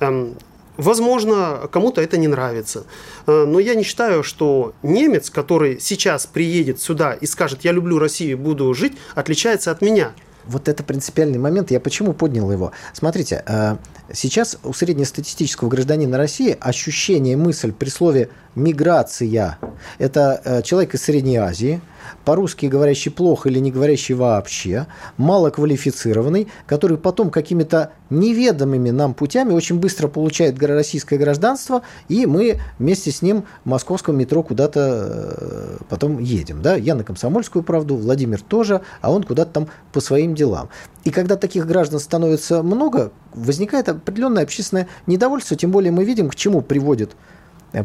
[0.00, 0.34] Эм,
[0.76, 2.84] возможно, кому-то это не нравится.
[3.26, 7.98] Э, но я не считаю, что немец, который сейчас приедет сюда и скажет, я люблю
[7.98, 10.12] Россию и буду жить, отличается от меня.
[10.46, 11.70] Вот это принципиальный момент.
[11.70, 12.72] Я почему поднял его?
[12.92, 13.76] Смотрите, э,
[14.12, 19.58] сейчас у среднестатистического гражданина России ощущение, мысль при слове «миграция»–
[19.98, 21.80] это э, человек из Средней Азии–
[22.24, 29.78] по-русски говорящий плохо или не говорящий вообще, малоквалифицированный, который потом какими-то неведомыми нам путями очень
[29.78, 36.18] быстро получает российское гражданство, и мы вместе с ним в московском метро куда-то э, потом
[36.18, 36.62] едем.
[36.62, 36.76] Да?
[36.76, 40.68] Я на Комсомольскую правду, Владимир тоже, а он куда-то там по своим делам.
[41.04, 46.34] И когда таких граждан становится много, возникает определенное общественное недовольство, тем более мы видим, к
[46.34, 47.16] чему приводит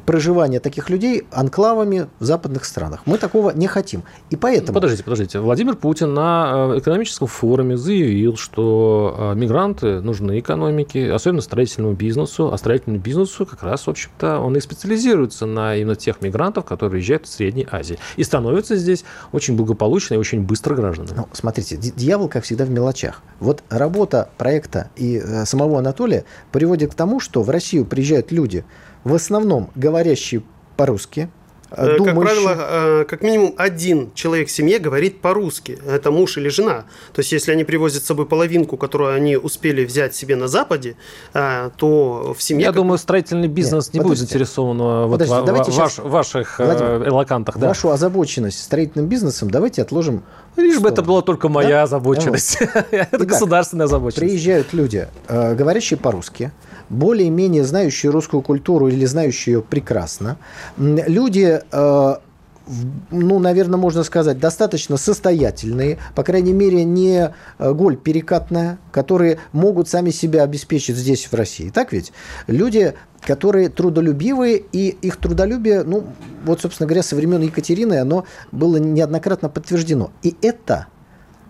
[0.05, 3.01] проживания таких людей анклавами в западных странах.
[3.05, 4.03] Мы такого не хотим.
[4.29, 4.73] И поэтому...
[4.73, 5.39] Подождите, подождите.
[5.39, 12.51] Владимир Путин на э, экономическом форуме заявил, что э, мигранты нужны экономике, особенно строительному бизнесу.
[12.51, 16.91] А строительному бизнесу как раз, в общем-то, он и специализируется на именно тех мигрантов, которые
[16.91, 17.97] приезжают из Средней Азии.
[18.17, 21.15] И становятся здесь очень благополучно и очень быстро гражданами.
[21.15, 23.21] Ну, смотрите, дьявол, как всегда, в мелочах.
[23.39, 28.65] Вот работа проекта и самого Анатолия приводит к тому, что в Россию приезжают люди,
[29.07, 30.43] в основном говорящие
[30.75, 31.29] по-русски,
[31.69, 32.01] Думающий.
[32.01, 35.77] Э, как правило, э, как минимум один человек в семье говорит по-русски.
[35.85, 36.85] Это муж или жена.
[37.13, 40.95] То есть, если они привозят с собой половинку, которую они успели взять себе на Западе,
[41.33, 42.63] э, то в семье...
[42.63, 42.77] Я как...
[42.77, 44.21] думаю, строительный бизнес Нет, не подождите.
[44.21, 47.57] будет заинтересован вот в давайте ваш, ваших Владимир, элокантах.
[47.57, 47.67] Да.
[47.67, 50.23] Вашу озабоченность строительным бизнесом давайте отложим
[50.55, 51.83] Лишь бы это была только моя да?
[51.83, 52.59] озабоченность.
[52.91, 54.27] это государственная озабоченность.
[54.27, 56.51] Приезжают люди, говорящие по-русски,
[56.89, 60.37] более-менее знающие русскую культуру или знающие ее прекрасно,
[60.77, 62.15] люди э,
[63.11, 69.87] ну, наверное, можно сказать, достаточно состоятельные, по крайней мере, не э, голь перекатная, которые могут
[69.87, 71.69] сами себя обеспечить здесь, в России.
[71.69, 72.11] Так ведь?
[72.47, 76.05] Люди, которые трудолюбивые, и их трудолюбие, ну,
[76.45, 80.11] вот, собственно говоря, со времен Екатерины оно было неоднократно подтверждено.
[80.23, 80.87] И это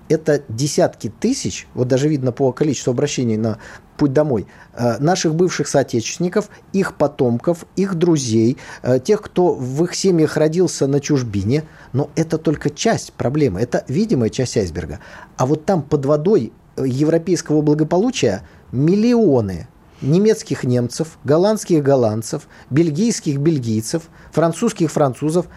[0.10, 3.60] это десятки тысяч, вот даже видно по количеству обращений на
[3.98, 9.96] путь домой, э, наших бывших соотечественников, их потомков, их друзей, э, тех, кто в их
[9.96, 11.64] семьях родился на чужбине.
[11.94, 15.00] Но это только часть проблемы, это видимая часть айсберга.
[15.36, 19.68] А вот там под водой э, европейского благополучия миллионы
[20.02, 25.48] немецких немцев, голландских голландцев, бельгийских бельгийцев, французских французов,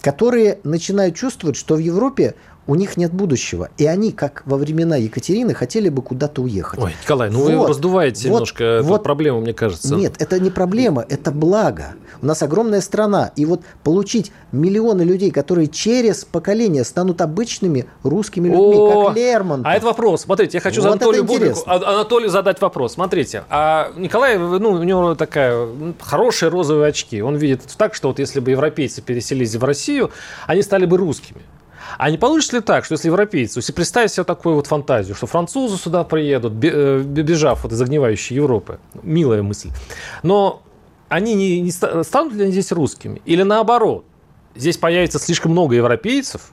[0.00, 2.34] которые начинают чувствовать, что в Европе
[2.66, 3.68] у них нет будущего.
[3.78, 6.80] И они, как во времена Екатерины, хотели бы куда-то уехать.
[6.80, 9.94] Ой, Николай, ну вот, вы раздуваете вот, немножко вот, эту проблему, мне кажется.
[9.94, 11.94] Нет, это не проблема, это благо.
[12.22, 13.32] У нас огромная страна.
[13.36, 19.66] И вот получить миллионы людей, которые через поколение станут обычными русскими людьми, О, как Лермонтов.
[19.66, 20.22] А это вопрос.
[20.22, 22.94] Смотрите, я хочу вот Анатолию Бублику, а, Анатолию задать вопрос.
[22.94, 25.68] Смотрите, а Николай, ну, у него такая
[26.00, 27.22] хорошие розовые очки.
[27.22, 30.10] Он видит так, что вот если бы европейцы переселились в Россию,
[30.46, 31.40] они стали бы русскими.
[31.98, 35.26] А не получится ли так, что если европейцы, если представить себе такую вот фантазию, что
[35.26, 39.70] французы сюда приедут, э, бежав вот из огневающей Европы, милая мысль,
[40.22, 40.62] но
[41.08, 43.20] они не, не станут ли они здесь русскими?
[43.24, 44.04] Или наоборот,
[44.54, 46.52] здесь появится слишком много европейцев,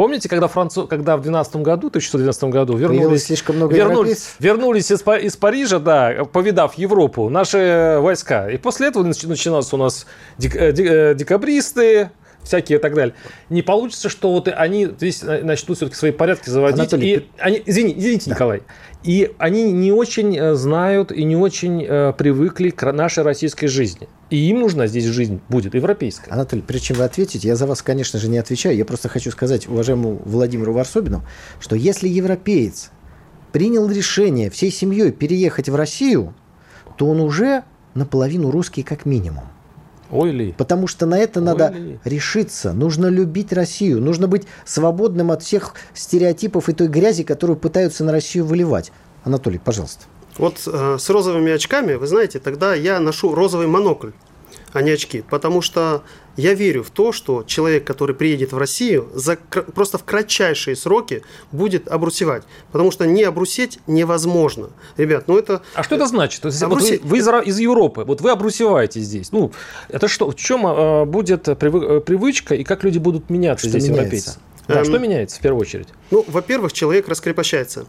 [0.00, 0.86] Помните, когда, Францу...
[0.86, 6.24] когда в 12 году, 1912 году вернулись, слишком много вернулись, вернулись из, из Парижа, да,
[6.24, 8.48] повидав Европу, наши войска.
[8.48, 10.06] И после этого начинался у нас
[10.38, 10.56] дек...
[10.56, 12.10] Э, декабристы,
[12.44, 13.14] всякие и так далее.
[13.48, 16.80] Не получится, что вот они здесь начнут все-таки свои порядки заводить.
[16.80, 18.34] Анатолий, и они, извини, извините, да.
[18.34, 18.62] Николай.
[19.02, 24.08] И они не очень э, знают и не очень э, привыкли к нашей российской жизни.
[24.28, 26.30] И им нужна здесь жизнь будет европейская.
[26.30, 28.76] Анатолий, прежде чем вы ответите, я за вас, конечно же, не отвечаю.
[28.76, 31.24] Я просто хочу сказать уважаемому Владимиру Варсобину,
[31.60, 32.90] что если европеец
[33.52, 36.34] принял решение всей семьей переехать в Россию,
[36.96, 39.44] то он уже наполовину русский как минимум.
[40.10, 40.54] Ой ли.
[40.56, 42.00] Потому что на это Ой надо ли.
[42.04, 42.72] решиться.
[42.72, 44.00] Нужно любить Россию.
[44.00, 48.92] Нужно быть свободным от всех стереотипов и той грязи, которую пытаются на Россию выливать.
[49.24, 50.04] Анатолий, пожалуйста.
[50.38, 54.10] Вот э, с розовыми очками, вы знаете, тогда я ношу розовый монокль
[54.72, 55.22] а не очки.
[55.28, 56.02] Потому что
[56.40, 61.22] я верю в то, что человек, который приедет в Россию, за, просто в кратчайшие сроки
[61.52, 62.44] будет обрусевать.
[62.72, 64.70] Потому что не обрусеть невозможно.
[64.96, 65.62] Ребят, ну это...
[65.74, 66.44] А что это значит?
[66.44, 66.98] Обрусе...
[66.98, 69.32] Вот вы, вы из, из Европы, вот вы обрусеваете здесь.
[69.32, 69.52] Ну,
[69.88, 70.30] это что?
[70.30, 74.16] В чем э, будет привычка и как люди будут меняться что здесь, меняется?
[74.16, 74.38] европейцы?
[74.68, 74.84] Да, эм...
[74.84, 75.88] что меняется в первую очередь?
[76.10, 77.86] Ну, во-первых, человек раскрепощается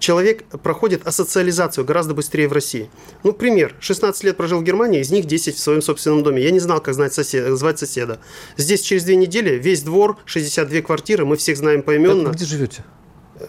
[0.00, 2.90] человек проходит асоциализацию гораздо быстрее в России.
[3.22, 3.76] Ну, пример.
[3.78, 6.42] 16 лет прожил в Германии, из них 10 в своем собственном доме.
[6.42, 8.18] Я не знал, как знать сосед, звать соседа.
[8.56, 12.30] Здесь через две недели весь двор, 62 квартиры, мы всех знаем поименно.
[12.30, 12.84] Вы где живете?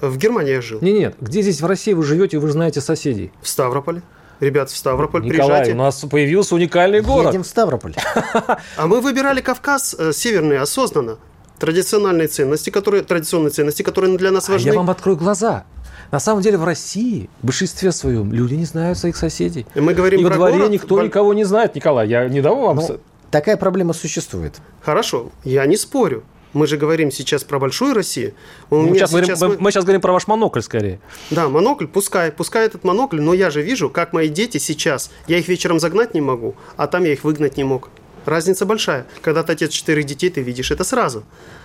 [0.01, 0.79] В Германии я жил.
[0.81, 1.15] Нет, нет.
[1.19, 3.31] Где здесь в России вы живете, вы знаете соседей?
[3.41, 4.03] В Ставрополе.
[4.39, 5.71] Ребят, в Ставрополь Николай, приезжайте.
[5.73, 7.27] у нас появился уникальный город.
[7.27, 7.93] Едем в Ставрополь.
[8.75, 11.19] А мы выбирали Кавказ э, северный осознанно.
[11.61, 14.69] Традиционные ценности, которые, традиционные ценности, которые для нас важны.
[14.69, 15.63] А я вам открою глаза.
[16.09, 19.67] На самом деле в России в большинстве своем люди не знают своих соседей.
[19.75, 22.07] И мы говорим и про во дворе город, никто никого не знает, Николай.
[22.07, 22.77] Я не дам вам...
[22.77, 24.55] Ну, такая проблема существует.
[24.81, 26.23] Хорошо, я не спорю.
[26.53, 28.33] Мы же говорим сейчас про большую Россию.
[28.71, 29.63] У мы, сейчас сейчас говорим, мы...
[29.65, 30.99] мы сейчас говорим про ваш монокль скорее.
[31.29, 35.37] Да, монокль, пускай, пускай этот монокль, но я же вижу, как мои дети сейчас, я
[35.37, 37.89] их вечером загнать не могу, а там я их выгнать не мог.
[38.25, 39.05] Разница большая.
[39.21, 41.23] Когда ты отец четырех детей, ты видишь это сразу.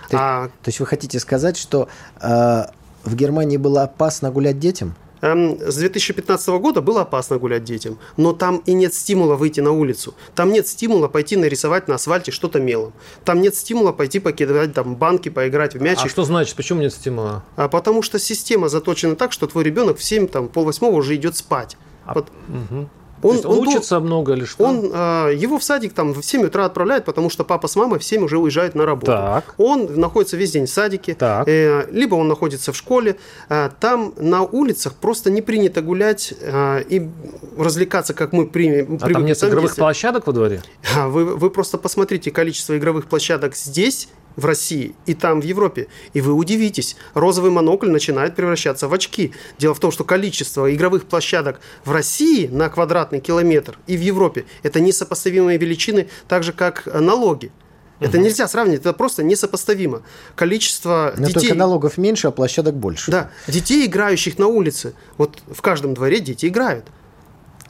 [0.09, 0.47] То, а...
[0.47, 1.87] то есть вы хотите сказать, что
[2.21, 2.63] э,
[3.03, 4.95] в Германии было опасно гулять детям?
[5.21, 9.71] Эм, с 2015 года было опасно гулять детям, но там и нет стимула выйти на
[9.71, 10.13] улицу.
[10.35, 12.93] Там нет стимула пойти нарисовать на асфальте что-то мелом.
[13.25, 16.05] Там нет стимула пойти покидать там банки, поиграть в мячик.
[16.05, 17.43] А что значит, почему нет стимула?
[17.55, 21.15] А потому что система заточена так, что твой ребенок в 7, там, пол восьмого уже
[21.15, 21.77] идет спать.
[22.05, 22.27] А, вот.
[22.47, 22.87] угу.
[23.21, 24.63] Он, он, он учится много или что?
[24.63, 27.99] Он, э, его в садик там в 7 утра отправляют, потому что папа с мамой
[27.99, 29.11] в 7 уже уезжают на работу.
[29.11, 29.55] Так.
[29.57, 31.47] Он находится весь день в садике, так.
[31.47, 33.17] Э, либо он находится в школе.
[33.49, 37.09] Э, там на улицах просто не принято гулять э, и
[37.57, 38.99] развлекаться, как мы примем.
[39.01, 40.61] А там нет игровых площадок во дворе?
[40.95, 45.87] Вы, вы просто посмотрите количество игровых площадок здесь в России и там, в Европе.
[46.13, 49.33] И вы удивитесь, розовый монокль начинает превращаться в очки.
[49.57, 54.45] Дело в том, что количество игровых площадок в России на квадратный километр и в Европе–
[54.63, 57.51] это несопоставимые величины, так же, как налоги.
[57.99, 58.25] Это угу.
[58.25, 60.03] нельзя сравнить, это просто несопоставимо.
[60.35, 61.39] Количество Но детей...
[61.41, 63.09] только налогов меньше, а площадок больше.
[63.09, 64.93] Да, детей, играющих на улице.
[65.17, 66.85] Вот в каждом дворе дети играют.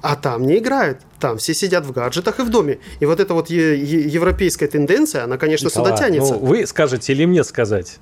[0.01, 0.99] А там не играют.
[1.19, 2.79] Там все сидят в гаджетах и в доме.
[2.99, 6.33] И вот эта вот европейская тенденция, она, конечно, Николай, сюда тянется.
[6.33, 7.97] Ну, вы скажете или мне сказать?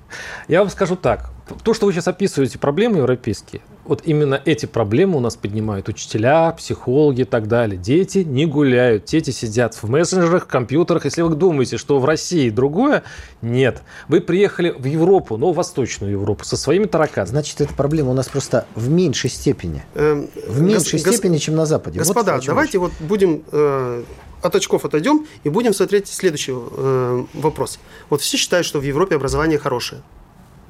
[0.47, 1.29] Я вам скажу так.
[1.63, 6.51] То, что вы сейчас описываете, проблемы европейские, вот именно эти проблемы у нас поднимают учителя,
[6.53, 7.77] психологи и так далее.
[7.77, 11.05] Дети не гуляют, дети сидят в мессенджерах, компьютерах.
[11.05, 13.03] Если вы думаете, что в России другое,
[13.43, 13.83] нет.
[14.07, 17.29] Вы приехали в Европу, но в Восточную Европу, со своими тараканами.
[17.29, 19.83] Значит, эта проблема у нас просто в меньшей степени.
[19.93, 21.99] Эм, в меньшей гос- степени, чем на Западе.
[21.99, 23.43] Господа, вот давайте вот будем...
[23.51, 24.03] Э,
[24.41, 27.79] от очков отойдем и будем смотреть следующий э, вопрос.
[28.11, 30.03] Вот все считают, что в Европе образование хорошее.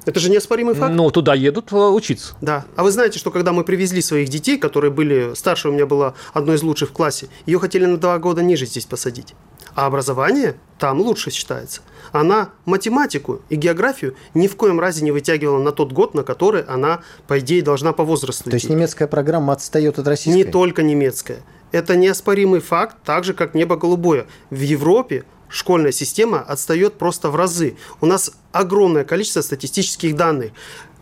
[0.06, 0.94] Это же неоспоримый факт.
[0.94, 2.34] Ну, туда едут э, учиться.
[2.40, 2.64] Да.
[2.76, 5.34] А вы знаете, что когда мы привезли своих детей, которые были...
[5.34, 8.66] Старшая у меня была одной из лучших в классе, ее хотели на два года ниже
[8.66, 9.34] здесь посадить.
[9.74, 11.82] А образование там лучше считается.
[12.12, 16.62] Она математику и географию ни в коем разе не вытягивала на тот год, на который
[16.62, 18.56] она, по идее, должна по возрасту То идти.
[18.56, 20.38] есть немецкая программа отстает от российской?
[20.38, 21.40] Не только немецкая.
[21.76, 24.26] Это неоспоримый факт, так же, как небо голубое.
[24.48, 27.76] В Европе школьная система отстает просто в разы.
[28.00, 30.52] У нас огромное количество статистических данных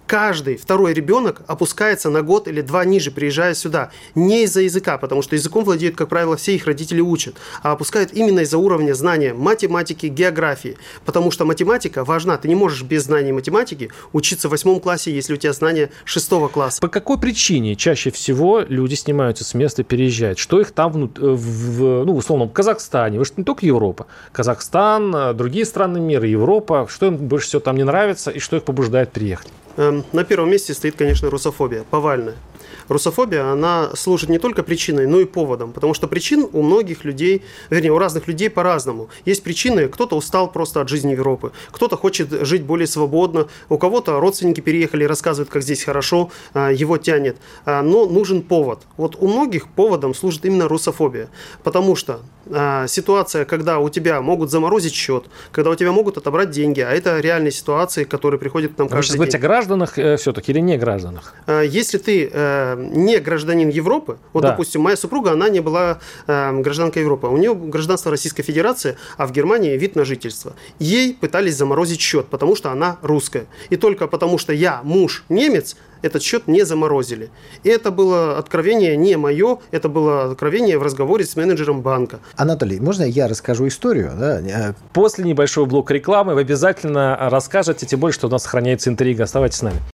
[0.07, 3.91] каждый второй ребенок опускается на год или два ниже, приезжая сюда.
[4.15, 8.13] Не из-за языка, потому что языком владеют, как правило, все их родители учат, а опускают
[8.13, 10.77] именно из-за уровня знания математики, географии.
[11.05, 12.37] Потому что математика важна.
[12.37, 16.49] Ты не можешь без знаний математики учиться в восьмом классе, если у тебя знания шестого
[16.49, 16.81] класса.
[16.81, 20.39] По какой причине чаще всего люди снимаются с места и переезжают?
[20.39, 23.19] Что их там, в, в, ну, условно, в Казахстане?
[23.19, 24.07] Вы же не только Европа.
[24.33, 26.87] Казахстан, другие страны мира, Европа.
[26.91, 29.49] Что им больше всего там не нравится и что их побуждает приехать?
[29.77, 32.37] Эм, на первом месте стоит, конечно, русофобия, повальная.
[32.89, 37.43] Русофобия, она служит не только причиной, но и поводом, потому что причин у многих людей,
[37.71, 39.09] вернее, у разных людей по-разному.
[39.25, 44.21] Есть причины, кто-то устал просто от жизни Европы, кто-то хочет жить более свободно, у кого-то
[44.21, 48.83] родственники переехали, рассказывают, как здесь хорошо, а, его тянет, а, но нужен повод.
[48.97, 51.29] Вот у многих поводом служит именно русофобия,
[51.63, 52.21] потому что
[52.51, 56.91] а, ситуация, когда у тебя могут заморозить счет, когда у тебя могут отобрать деньги, а
[56.91, 60.53] это реальные ситуации, которые приходят к нам каждый Вы сейчас говорите о гражданах э, все-таки
[60.53, 61.35] или не гражданах?
[61.47, 64.51] Если ты э, не гражданин Европы, вот, да.
[64.51, 69.27] допустим, моя супруга, она не была э, гражданкой Европы, у нее гражданство Российской Федерации, а
[69.27, 70.55] в Германии вид на жительство.
[70.79, 73.47] Ей пытались заморозить счет, потому что она русская.
[73.71, 77.31] И только потому что я муж немец, этот счет не заморозили.
[77.63, 82.21] И это было откровение не мое, это было откровение в разговоре с менеджером банка.
[82.37, 84.13] Анатолий, можно я расскажу историю?
[84.19, 84.75] Да?
[84.93, 89.25] После небольшого блока рекламы вы обязательно расскажете, тем более, что у нас сохраняется интрига.
[89.25, 89.94] Оставайтесь с нами.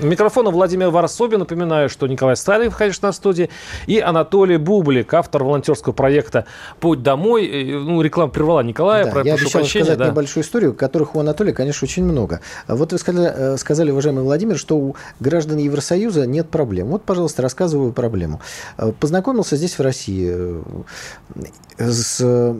[0.00, 1.40] Микрофона Владимир Варсобин.
[1.40, 3.50] Напоминаю, что Николай Сталин, конечно, на студии.
[3.86, 6.46] И Анатолий Бублик, автор волонтерского проекта
[6.80, 7.48] «Путь домой».
[7.84, 9.04] Ну, реклама прервала Николая.
[9.04, 10.08] Да, про, я обещал прощения, рассказать да.
[10.08, 12.40] небольшую историю, которых у Анатолия, конечно, очень много.
[12.66, 16.88] Вот вы сказали, э, сказали, уважаемый Владимир, что у граждан Евросоюза нет проблем.
[16.88, 18.40] Вот, пожалуйста, рассказываю проблему.
[18.78, 20.62] Э, познакомился здесь, в России, э,
[21.78, 22.54] с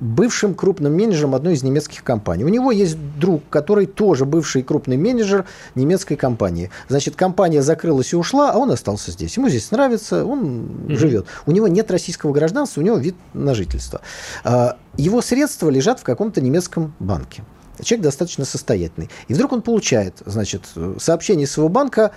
[0.00, 2.44] бывшим крупным менеджером одной из немецких компаний.
[2.44, 5.44] У него есть друг, который тоже бывший крупный менеджер
[5.74, 6.70] немецкой компании.
[6.88, 9.36] Значит, компания закрылась и ушла, а он остался здесь.
[9.36, 10.96] Ему здесь нравится, он mm-hmm.
[10.96, 11.26] живет.
[11.46, 14.00] У него нет российского гражданства, у него вид на жительство.
[14.44, 17.44] А, его средства лежат в каком-то немецком банке.
[17.82, 19.08] Человек достаточно состоятельный.
[19.28, 20.62] И вдруг он получает, значит,
[20.98, 22.12] сообщение из своего банка,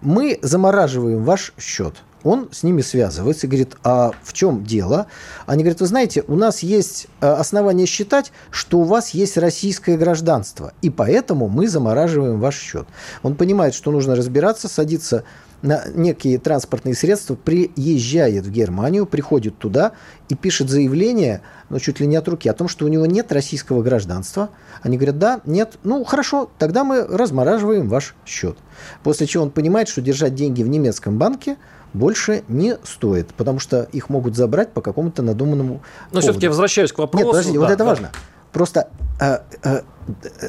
[0.00, 5.06] мы замораживаем ваш счет он с ними связывается и говорит, а в чем дело?
[5.46, 9.96] Они говорят, вы знаете, у нас есть э, основания считать, что у вас есть российское
[9.96, 12.86] гражданство, и поэтому мы замораживаем ваш счет.
[13.22, 15.24] Он понимает, что нужно разбираться, садиться
[15.62, 19.92] на некие транспортные средства, приезжает в Германию, приходит туда
[20.28, 23.32] и пишет заявление, ну, чуть ли не от руки, о том, что у него нет
[23.32, 24.50] российского гражданства.
[24.82, 28.58] Они говорят, да, нет, ну, хорошо, тогда мы размораживаем ваш счет.
[29.02, 31.56] После чего он понимает, что держать деньги в немецком банке–
[31.92, 36.98] больше не стоит, потому что их могут забрать по какому-то надуманному Но все-таки возвращаюсь к
[36.98, 37.24] вопросу.
[37.24, 37.84] Нет, подождите, да, вот это да.
[37.84, 38.10] важно.
[38.52, 38.88] Просто
[39.20, 39.80] э, э,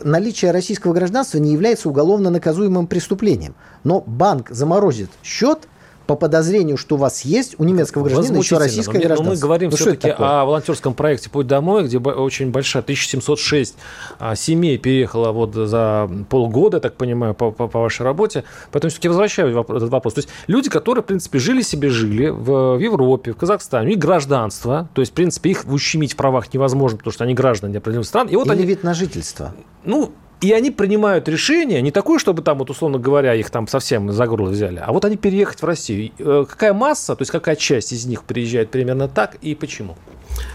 [0.04, 3.56] наличие российского гражданства не является уголовно наказуемым преступлением.
[3.84, 5.68] Но банк заморозит счет
[6.08, 9.26] по подозрению, что у вас есть у немецкого гражданина еще российское но, гражданство.
[9.26, 13.76] Но мы говорим ну, все-таки о волонтерском проекте «Путь домой», где очень большая, 1706
[14.20, 18.44] а, семей переехало вот за полгода, так понимаю, по, по, по вашей работе.
[18.72, 20.16] Поэтому все-таки возвращаю этот вопрос.
[20.16, 24.00] То есть люди, которые, в принципе, жили себе, жили в, в Европе, в Казахстане, них
[24.00, 28.08] гражданство, то есть, в принципе, их ущемить в правах невозможно, потому что они граждане определенных
[28.08, 28.28] стран.
[28.28, 28.66] И вот Или они...
[28.66, 29.54] вид на жительство.
[29.84, 30.12] Ну,
[30.44, 34.28] и они принимают решение не такое, чтобы там, вот, условно говоря, их там совсем за
[34.28, 36.12] горло взяли, а вот они переехать в Россию.
[36.20, 39.96] Э, какая масса, то есть какая часть из них приезжает примерно так и почему?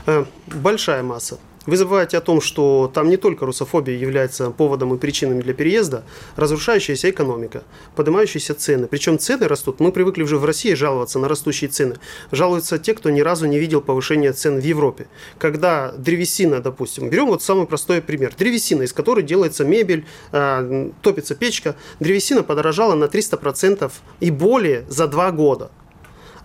[0.07, 1.39] Э, большая масса.
[1.69, 6.03] Вы забываете о том, что там не только русофобия является поводом и причинами для переезда,
[6.35, 7.63] разрушающаяся экономика,
[7.95, 8.87] поднимающиеся цены.
[8.87, 9.79] Причем цены растут.
[9.79, 11.97] Мы привыкли уже в России жаловаться на растущие цены.
[12.33, 15.09] Жалуются те, кто ни разу не видел повышения цен в Европе.
[15.37, 18.33] Когда древесина, допустим, берем вот самый простой пример.
[18.35, 21.77] Древесина, из которой делается мебель, а, топится печка.
[22.01, 25.71] Древесина подорожала на 300% и более за два года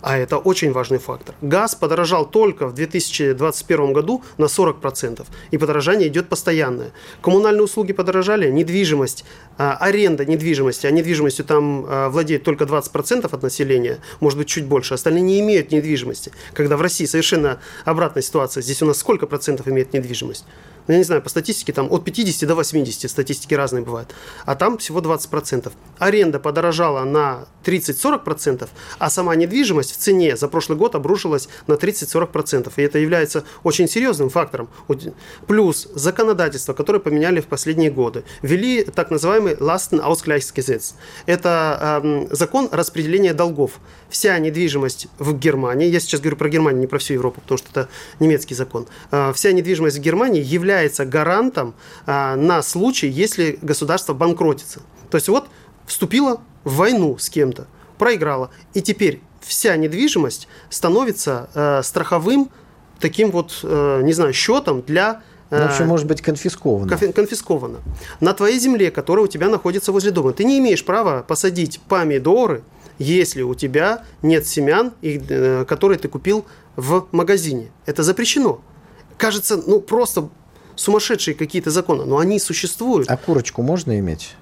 [0.04, 1.34] а это очень важный фактор.
[1.40, 6.92] Газ подорожал только в 2021 году на 40%, и подорожание идет постоянное.
[7.22, 9.24] Коммунальные услуги подорожали, недвижимость,
[9.56, 14.66] а, аренда недвижимости, а недвижимостью там а, владеет только 20% от населения, может быть чуть
[14.66, 16.32] больше, остальные не имеют недвижимости.
[16.52, 20.44] Когда в России совершенно обратная ситуация, здесь у нас сколько процентов имеет недвижимость?
[20.86, 24.14] Ну, я не знаю, по статистике там от 50 до 80, статистики разные бывают,
[24.44, 25.72] а там всего 20%.
[25.98, 28.68] Аренда подорожала на 30-40%,
[28.98, 32.72] а сама недвижимость в цене за прошлый год обрушилась на 30-40%.
[32.76, 34.68] И это является очень серьезным фактором.
[35.46, 38.24] Плюс законодательство, которое поменяли в последние годы.
[38.42, 40.94] Ввели так называемый Lastenausgleichsgesetz.
[41.26, 43.72] Это э, закон распределения долгов.
[44.10, 47.68] Вся недвижимость в Германии, я сейчас говорю про Германию, не про всю Европу, потому что
[47.70, 47.88] это
[48.20, 48.86] немецкий закон.
[49.10, 50.73] Э, вся недвижимость в Германии является
[51.04, 51.74] гарантом
[52.06, 54.80] э, на случай, если государство банкротится.
[55.10, 55.48] То есть вот
[55.86, 57.66] вступила в войну с кем-то,
[57.98, 58.50] проиграла.
[58.72, 62.50] И теперь вся недвижимость становится э, страховым
[63.00, 66.96] таким вот, э, не знаю, счетом для ну, в общем, может быть конфисковано.
[67.12, 67.78] Конфисковано.
[68.18, 72.64] На твоей земле, которая у тебя находится возле дома, ты не имеешь права посадить помидоры,
[72.98, 74.92] если у тебя нет семян,
[75.66, 76.46] которые ты купил
[76.76, 77.70] в магазине.
[77.86, 78.62] Это запрещено.
[79.16, 80.28] Кажется, ну просто
[80.76, 83.10] сумасшедшие какие-то законы, но они существуют.
[83.10, 84.34] А курочку можно иметь?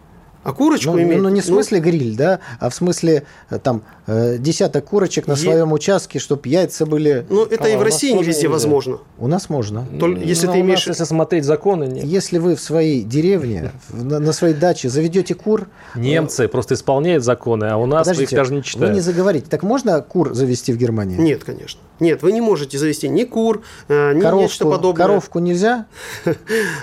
[0.45, 1.21] А курочку ну, иметь?
[1.21, 5.33] Ну, не в смысле ну, гриль, да, а в смысле э, там десяток курочек на
[5.33, 5.37] е...
[5.37, 7.25] своем участке, чтобы яйца были...
[7.29, 8.99] Ну, это а, и в России не везде возможно.
[9.19, 9.87] У нас можно.
[9.99, 10.87] Только, если ну, ты имеешь...
[10.87, 11.85] Нас, если смотреть законы...
[11.85, 12.05] Нет.
[12.05, 15.69] Если вы в своей деревне, на, на своей даче заведете кур...
[15.95, 18.91] Немцы просто исполняют законы, а у нас Подождите, их даже не читают.
[18.91, 19.47] Вы не заговорите.
[19.49, 21.17] Так можно кур завести в Германии?
[21.17, 21.81] Нет, конечно.
[22.03, 25.07] Нет, вы не можете завести ни кур, э, ни коровку, нечто подобное.
[25.07, 25.87] Коровку нельзя?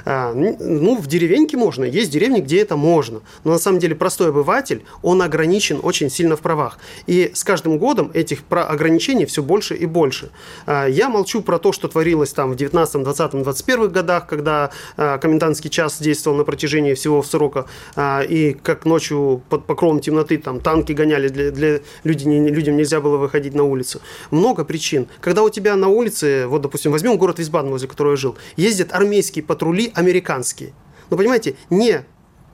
[0.06, 1.84] А, ну, в деревеньке можно.
[1.84, 3.20] Есть деревни, где это можно.
[3.44, 6.80] Но на самом деле простой обыватель, он ограничен очень сильно в правах.
[7.10, 10.30] И с каждым годом этих ограничений все больше и больше.
[10.68, 15.18] А, я молчу про то, что творилось там в 19, 20, 21 годах, когда а,
[15.18, 17.66] комендантский час действовал на протяжении всего срока,
[17.98, 23.18] и как ночью под покровом темноты там танки гоняли, для, для людей, людям нельзя было
[23.18, 24.02] выходить на улицу.
[24.30, 25.08] Много причин.
[25.20, 28.94] Когда у тебя на улице, вот, допустим, возьмем город Висбаден, возле которого я жил, ездят
[28.94, 30.74] армейские патрули американские.
[31.10, 32.04] Ну, понимаете, не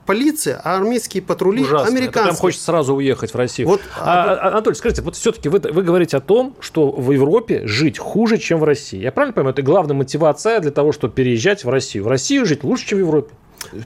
[0.06, 1.88] полиция, а армейские патрули Ужасно.
[1.88, 2.22] американские.
[2.22, 3.68] Это прям хочется сразу уехать в Россию.
[3.68, 7.66] Вот, а, а, Анатолий, скажите, вот все-таки вы, вы говорите о том, что в Европе
[7.66, 9.00] жить хуже, чем в России.
[9.00, 12.04] Я правильно понимаю, это главная мотивация для того, чтобы переезжать в Россию.
[12.04, 13.34] В Россию жить лучше, чем в Европе.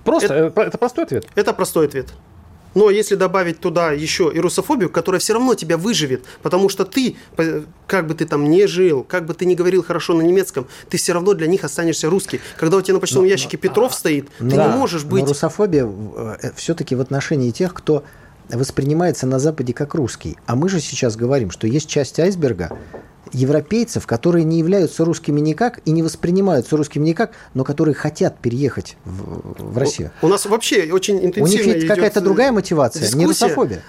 [0.05, 1.27] Просто, это, это простой ответ.
[1.35, 2.09] Это простой ответ.
[2.75, 7.17] Но если добавить туда еще и русофобию, которая все равно тебя выживет, потому что ты,
[7.87, 10.97] как бы ты там не жил, как бы ты не говорил хорошо на немецком, ты
[10.97, 12.41] все равно для них останешься русский.
[12.57, 15.05] Когда у тебя на почтовом но, ящике но, Петров а, стоит, ты да, не можешь
[15.05, 15.23] быть...
[15.23, 18.05] Но русофобия э, все-таки в отношении тех, кто
[18.49, 20.37] воспринимается на Западе как русский.
[20.47, 22.77] А мы же сейчас говорим, что есть часть айсберга,
[23.33, 28.97] европейцев, которые не являются русскими никак и не воспринимаются русскими никак, но которые хотят переехать
[29.05, 30.11] в, в Россию.
[30.23, 33.19] У нас вообще очень интенсивно У них ведь какая-то другая мотивация, дискуссия.
[33.19, 33.83] не русофобия.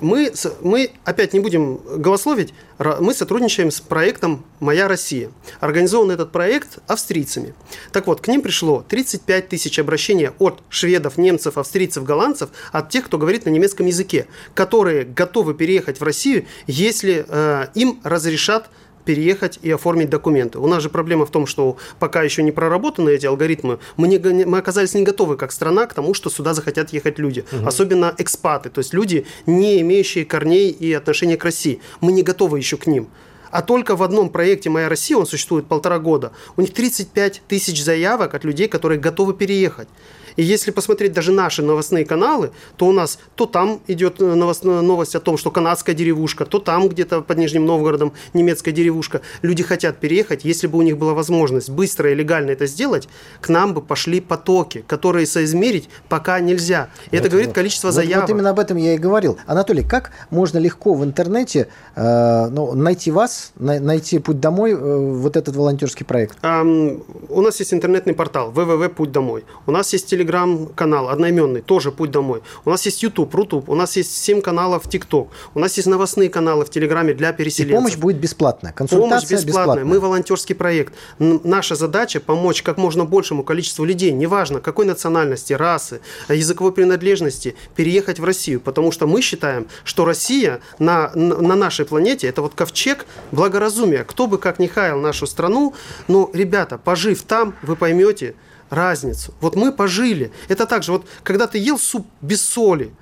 [0.00, 0.32] Мы,
[0.62, 5.30] мы, опять не будем голословить, мы сотрудничаем с проектом «Моя Россия».
[5.60, 7.54] Организован этот проект австрийцами.
[7.92, 13.04] Так вот, к ним пришло 35 тысяч обращений от шведов, немцев, австрийцев, голландцев, от тех,
[13.04, 18.70] кто говорит на немецком языке, которые готовы переехать в Россию, если э, им разрешат
[19.04, 20.58] переехать и оформить документы.
[20.58, 24.18] У нас же проблема в том, что пока еще не проработаны эти алгоритмы, мы, не,
[24.18, 27.44] мы оказались не готовы как страна к тому, что сюда захотят ехать люди.
[27.52, 27.66] Угу.
[27.66, 31.80] Особенно экспаты, то есть люди, не имеющие корней и отношения к России.
[32.00, 33.08] Мы не готовы еще к ним.
[33.50, 37.82] А только в одном проекте «Моя Россия», он существует полтора года, у них 35 тысяч
[37.82, 39.88] заявок от людей, которые готовы переехать.
[40.36, 44.64] И если посмотреть даже наши новостные каналы, то у нас то там идет э, новость,
[44.64, 49.22] новость о том, что канадская деревушка, то там где-то под Нижним Новгородом немецкая деревушка.
[49.42, 50.44] Люди хотят переехать.
[50.44, 53.08] Если бы у них была возможность быстро и легально это сделать,
[53.40, 56.88] к нам бы пошли потоки, которые соизмерить пока нельзя.
[57.10, 57.54] И вот, это говорит вот.
[57.54, 58.28] количество заявок.
[58.28, 59.38] Вот именно об этом я и говорил.
[59.46, 64.76] Анатолий, как можно легко в интернете э, ну, найти вас, на, найти путь домой, э,
[64.76, 66.38] вот этот волонтерский проект?
[66.42, 69.44] Um, у нас есть интернетный портал www.путь домой.
[69.66, 72.42] У нас есть телеграм-канал одноименный, тоже «Путь домой».
[72.64, 76.28] У нас есть YouTube, Рутуб, у нас есть 7 каналов ТикТок, у нас есть новостные
[76.28, 77.72] каналы в Телеграме для переселенцев.
[77.72, 79.46] И помощь будет бесплатная, консультация помощь бесплатная.
[79.46, 79.84] бесплатная.
[79.84, 80.94] Мы волонтерский проект.
[81.18, 88.20] Наша задача– помочь как можно большему количеству людей, неважно какой национальности, расы, языковой принадлежности, переехать
[88.20, 93.06] в Россию, потому что мы считаем, что Россия на, на нашей планете– это вот ковчег
[93.32, 94.04] благоразумия.
[94.04, 95.74] Кто бы как ни хаял нашу страну,
[96.08, 98.34] но, ребята, пожив там, вы поймете–
[98.70, 99.34] разницу.
[99.40, 100.32] Вот мы пожили.
[100.48, 102.92] Это так же, вот когда ты ел суп без соли,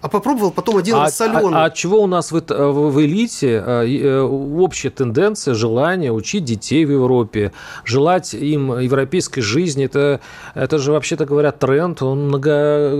[0.00, 1.54] а попробовал потом один а, раз соленый.
[1.54, 6.12] А, а от чего у нас в, в, в элите э, э, общая тенденция, желание
[6.12, 7.52] учить детей в Европе,
[7.84, 9.84] желать им европейской жизни?
[9.84, 10.20] Это,
[10.54, 12.92] это же, вообще-то говоря, тренд, он много,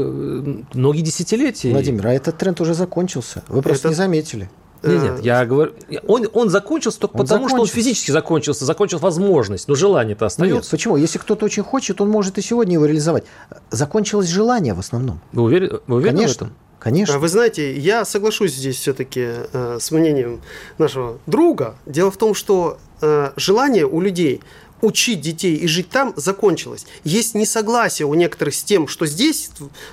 [0.74, 1.70] многие десятилетия.
[1.70, 3.44] Владимир, а этот тренд уже закончился.
[3.48, 3.94] Вы просто это...
[3.94, 4.50] не заметили.
[4.82, 5.72] Нет, нет, я говорю,
[6.06, 7.72] он, он закончился только он потому, закончился.
[7.72, 10.56] что он физически закончился, закончилась возможность, но желание-то остается.
[10.56, 10.96] Нет, почему?
[10.96, 13.24] Если кто-то очень хочет, он может и сегодня его реализовать.
[13.70, 15.20] Закончилось желание в основном.
[15.32, 16.46] Вы уверены, вы уверены Конечно.
[16.46, 16.56] в этом?
[16.78, 17.18] Конечно.
[17.18, 20.40] Вы знаете, я соглашусь здесь все-таки э, с мнением
[20.78, 21.74] нашего друга.
[21.86, 24.42] Дело в том, что э, желание у людей
[24.80, 26.86] учить детей и жить там закончилось.
[27.04, 29.50] Есть несогласие у некоторых с тем, что здесь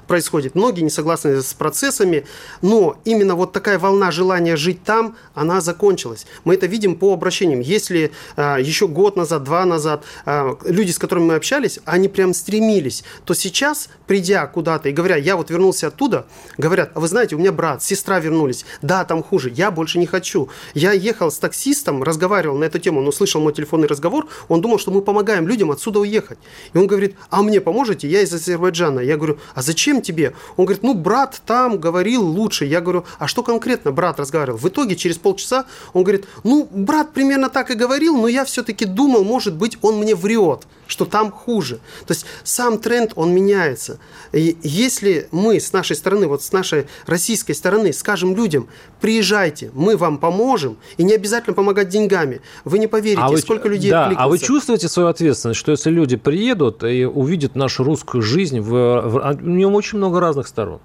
[0.07, 0.55] происходит.
[0.55, 2.25] Многие не согласны с процессами,
[2.61, 6.25] но именно вот такая волна желания жить там, она закончилась.
[6.43, 7.59] Мы это видим по обращениям.
[7.59, 12.33] Если а, еще год назад, два назад а, люди, с которыми мы общались, они прям
[12.33, 16.25] стремились, то сейчас, придя куда-то и говоря, я вот вернулся оттуда,
[16.57, 20.05] говорят, а вы знаете, у меня брат, сестра вернулись, да, там хуже, я больше не
[20.05, 20.49] хочу.
[20.73, 24.74] Я ехал с таксистом, разговаривал на эту тему, он услышал мой телефонный разговор, он думал,
[24.75, 26.37] думал, что мы помогаем людям отсюда уехать.
[26.73, 28.07] И он говорит, а мне поможете?
[28.07, 28.99] Я из Азербайджана.
[28.99, 30.33] Я говорю, а зачем тебе?
[30.57, 32.65] Он говорит, ну, брат там говорил лучше.
[32.65, 34.57] Я говорю, а что конкретно брат разговаривал?
[34.57, 38.85] В итоге через полчаса он говорит, ну, брат примерно так и говорил, но я все-таки
[38.85, 41.79] думал, может быть, он мне врет, что там хуже.
[42.05, 43.99] То есть сам тренд, он меняется.
[44.33, 48.67] И если мы с нашей стороны, вот с нашей российской стороны скажем людям,
[49.01, 52.41] приезжайте, мы вам поможем, и не обязательно помогать деньгами.
[52.63, 55.89] Вы не поверите, а вы, сколько людей да, А вы чувствуете свою ответственность, что если
[55.89, 60.79] люди приедут и увидят нашу русскую жизнь, в, в, в нем очень много разных сторон.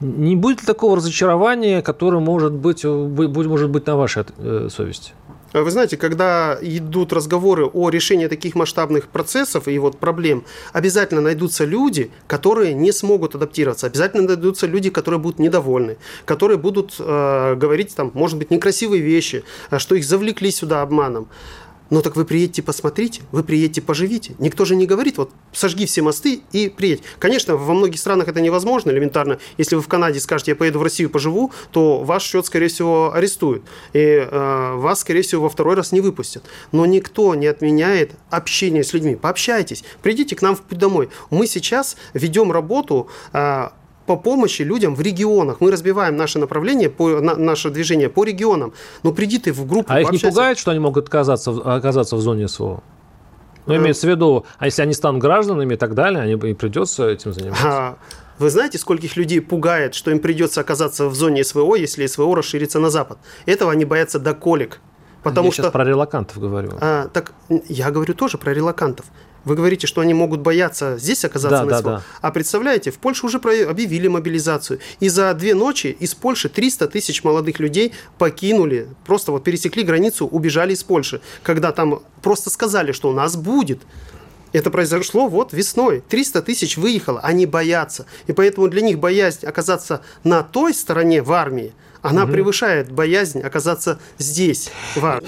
[0.00, 5.12] Не будет ли такого разочарования, которое может быть, может быть на вашей э, совести?
[5.52, 11.66] Вы знаете, когда идут разговоры о решении таких масштабных процессов и вот проблем, обязательно найдутся
[11.66, 17.94] люди, которые не смогут адаптироваться, обязательно найдутся люди, которые будут недовольны, которые будут э, говорить
[17.94, 21.28] там, может быть, некрасивые вещи, э, что их завлекли сюда обманом.
[21.92, 24.34] Ну так вы приедете, посмотрите, вы приедете, поживите.
[24.38, 27.02] Никто же не говорит, вот сожги все мосты и приедь.
[27.18, 29.38] Конечно, во многих странах это невозможно элементарно.
[29.58, 33.12] Если вы в Канаде скажете, я поеду в Россию, поживу, то ваш счет, скорее всего,
[33.12, 33.64] арестуют.
[33.92, 36.44] И э, вас, скорее всего, во второй раз не выпустят.
[36.72, 39.14] Но никто не отменяет общение с людьми.
[39.14, 41.10] Пообщайтесь, придите к нам в путь домой.
[41.28, 43.68] Мы сейчас ведем работу э,
[44.06, 45.60] по помощи людям в регионах.
[45.60, 48.72] Мы разбиваем наше направление, по, на, наше движение по регионам.
[49.02, 49.92] Но приди ты в группу.
[49.92, 52.82] А их не пугает, что они могут оказаться, оказаться в зоне СВО?
[53.66, 57.08] Ну, имеется в виду, а если они станут гражданами и так далее, они, им придется
[57.08, 57.68] этим заниматься?
[57.68, 57.98] А,
[58.38, 62.80] вы знаете, скольких людей пугает, что им придется оказаться в зоне СВО, если СВО расширится
[62.80, 63.18] на запад?
[63.46, 64.80] Этого они боятся до колик.
[65.22, 65.62] Потому я что...
[65.62, 66.72] сейчас про релакантов говорю.
[66.80, 67.32] А, так
[67.68, 69.06] я говорю тоже про релакантов.
[69.44, 71.90] Вы говорите, что они могут бояться здесь оказаться да, на СВО.
[71.90, 72.02] Да, да.
[72.20, 74.80] А представляете, в Польше уже объявили мобилизацию.
[75.00, 80.26] И за две ночи из Польши 300 тысяч молодых людей покинули, просто вот пересекли границу,
[80.26, 81.20] убежали из Польши.
[81.42, 83.80] Когда там просто сказали, что у нас будет.
[84.52, 86.02] Это произошло вот весной.
[86.08, 88.06] 300 тысяч выехало, они боятся.
[88.26, 91.72] И поэтому для них боязнь оказаться на той стороне в армии–
[92.02, 92.32] она угу.
[92.32, 94.70] превышает боязнь оказаться здесь.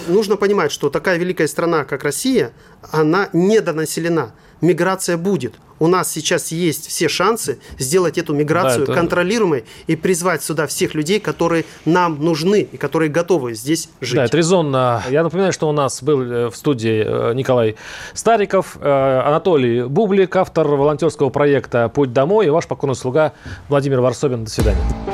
[0.09, 2.53] Нужно понимать, что такая великая страна, как Россия,
[2.91, 4.33] она недонаселена.
[4.61, 5.55] Миграция будет.
[5.79, 9.01] У нас сейчас есть все шансы сделать эту миграцию да, это...
[9.01, 14.17] контролируемой и призвать сюда всех людей, которые нам нужны и которые готовы здесь жить.
[14.17, 15.03] Да, это резонно.
[15.11, 17.77] Я напоминаю, что у нас был э, в студии э, Николай
[18.15, 23.33] Стариков, э, Анатолий Бублик, автор волонтерского проекта «Путь домой» и ваш покорный слуга
[23.69, 24.45] Владимир Варсобин.
[24.45, 25.14] До свидания.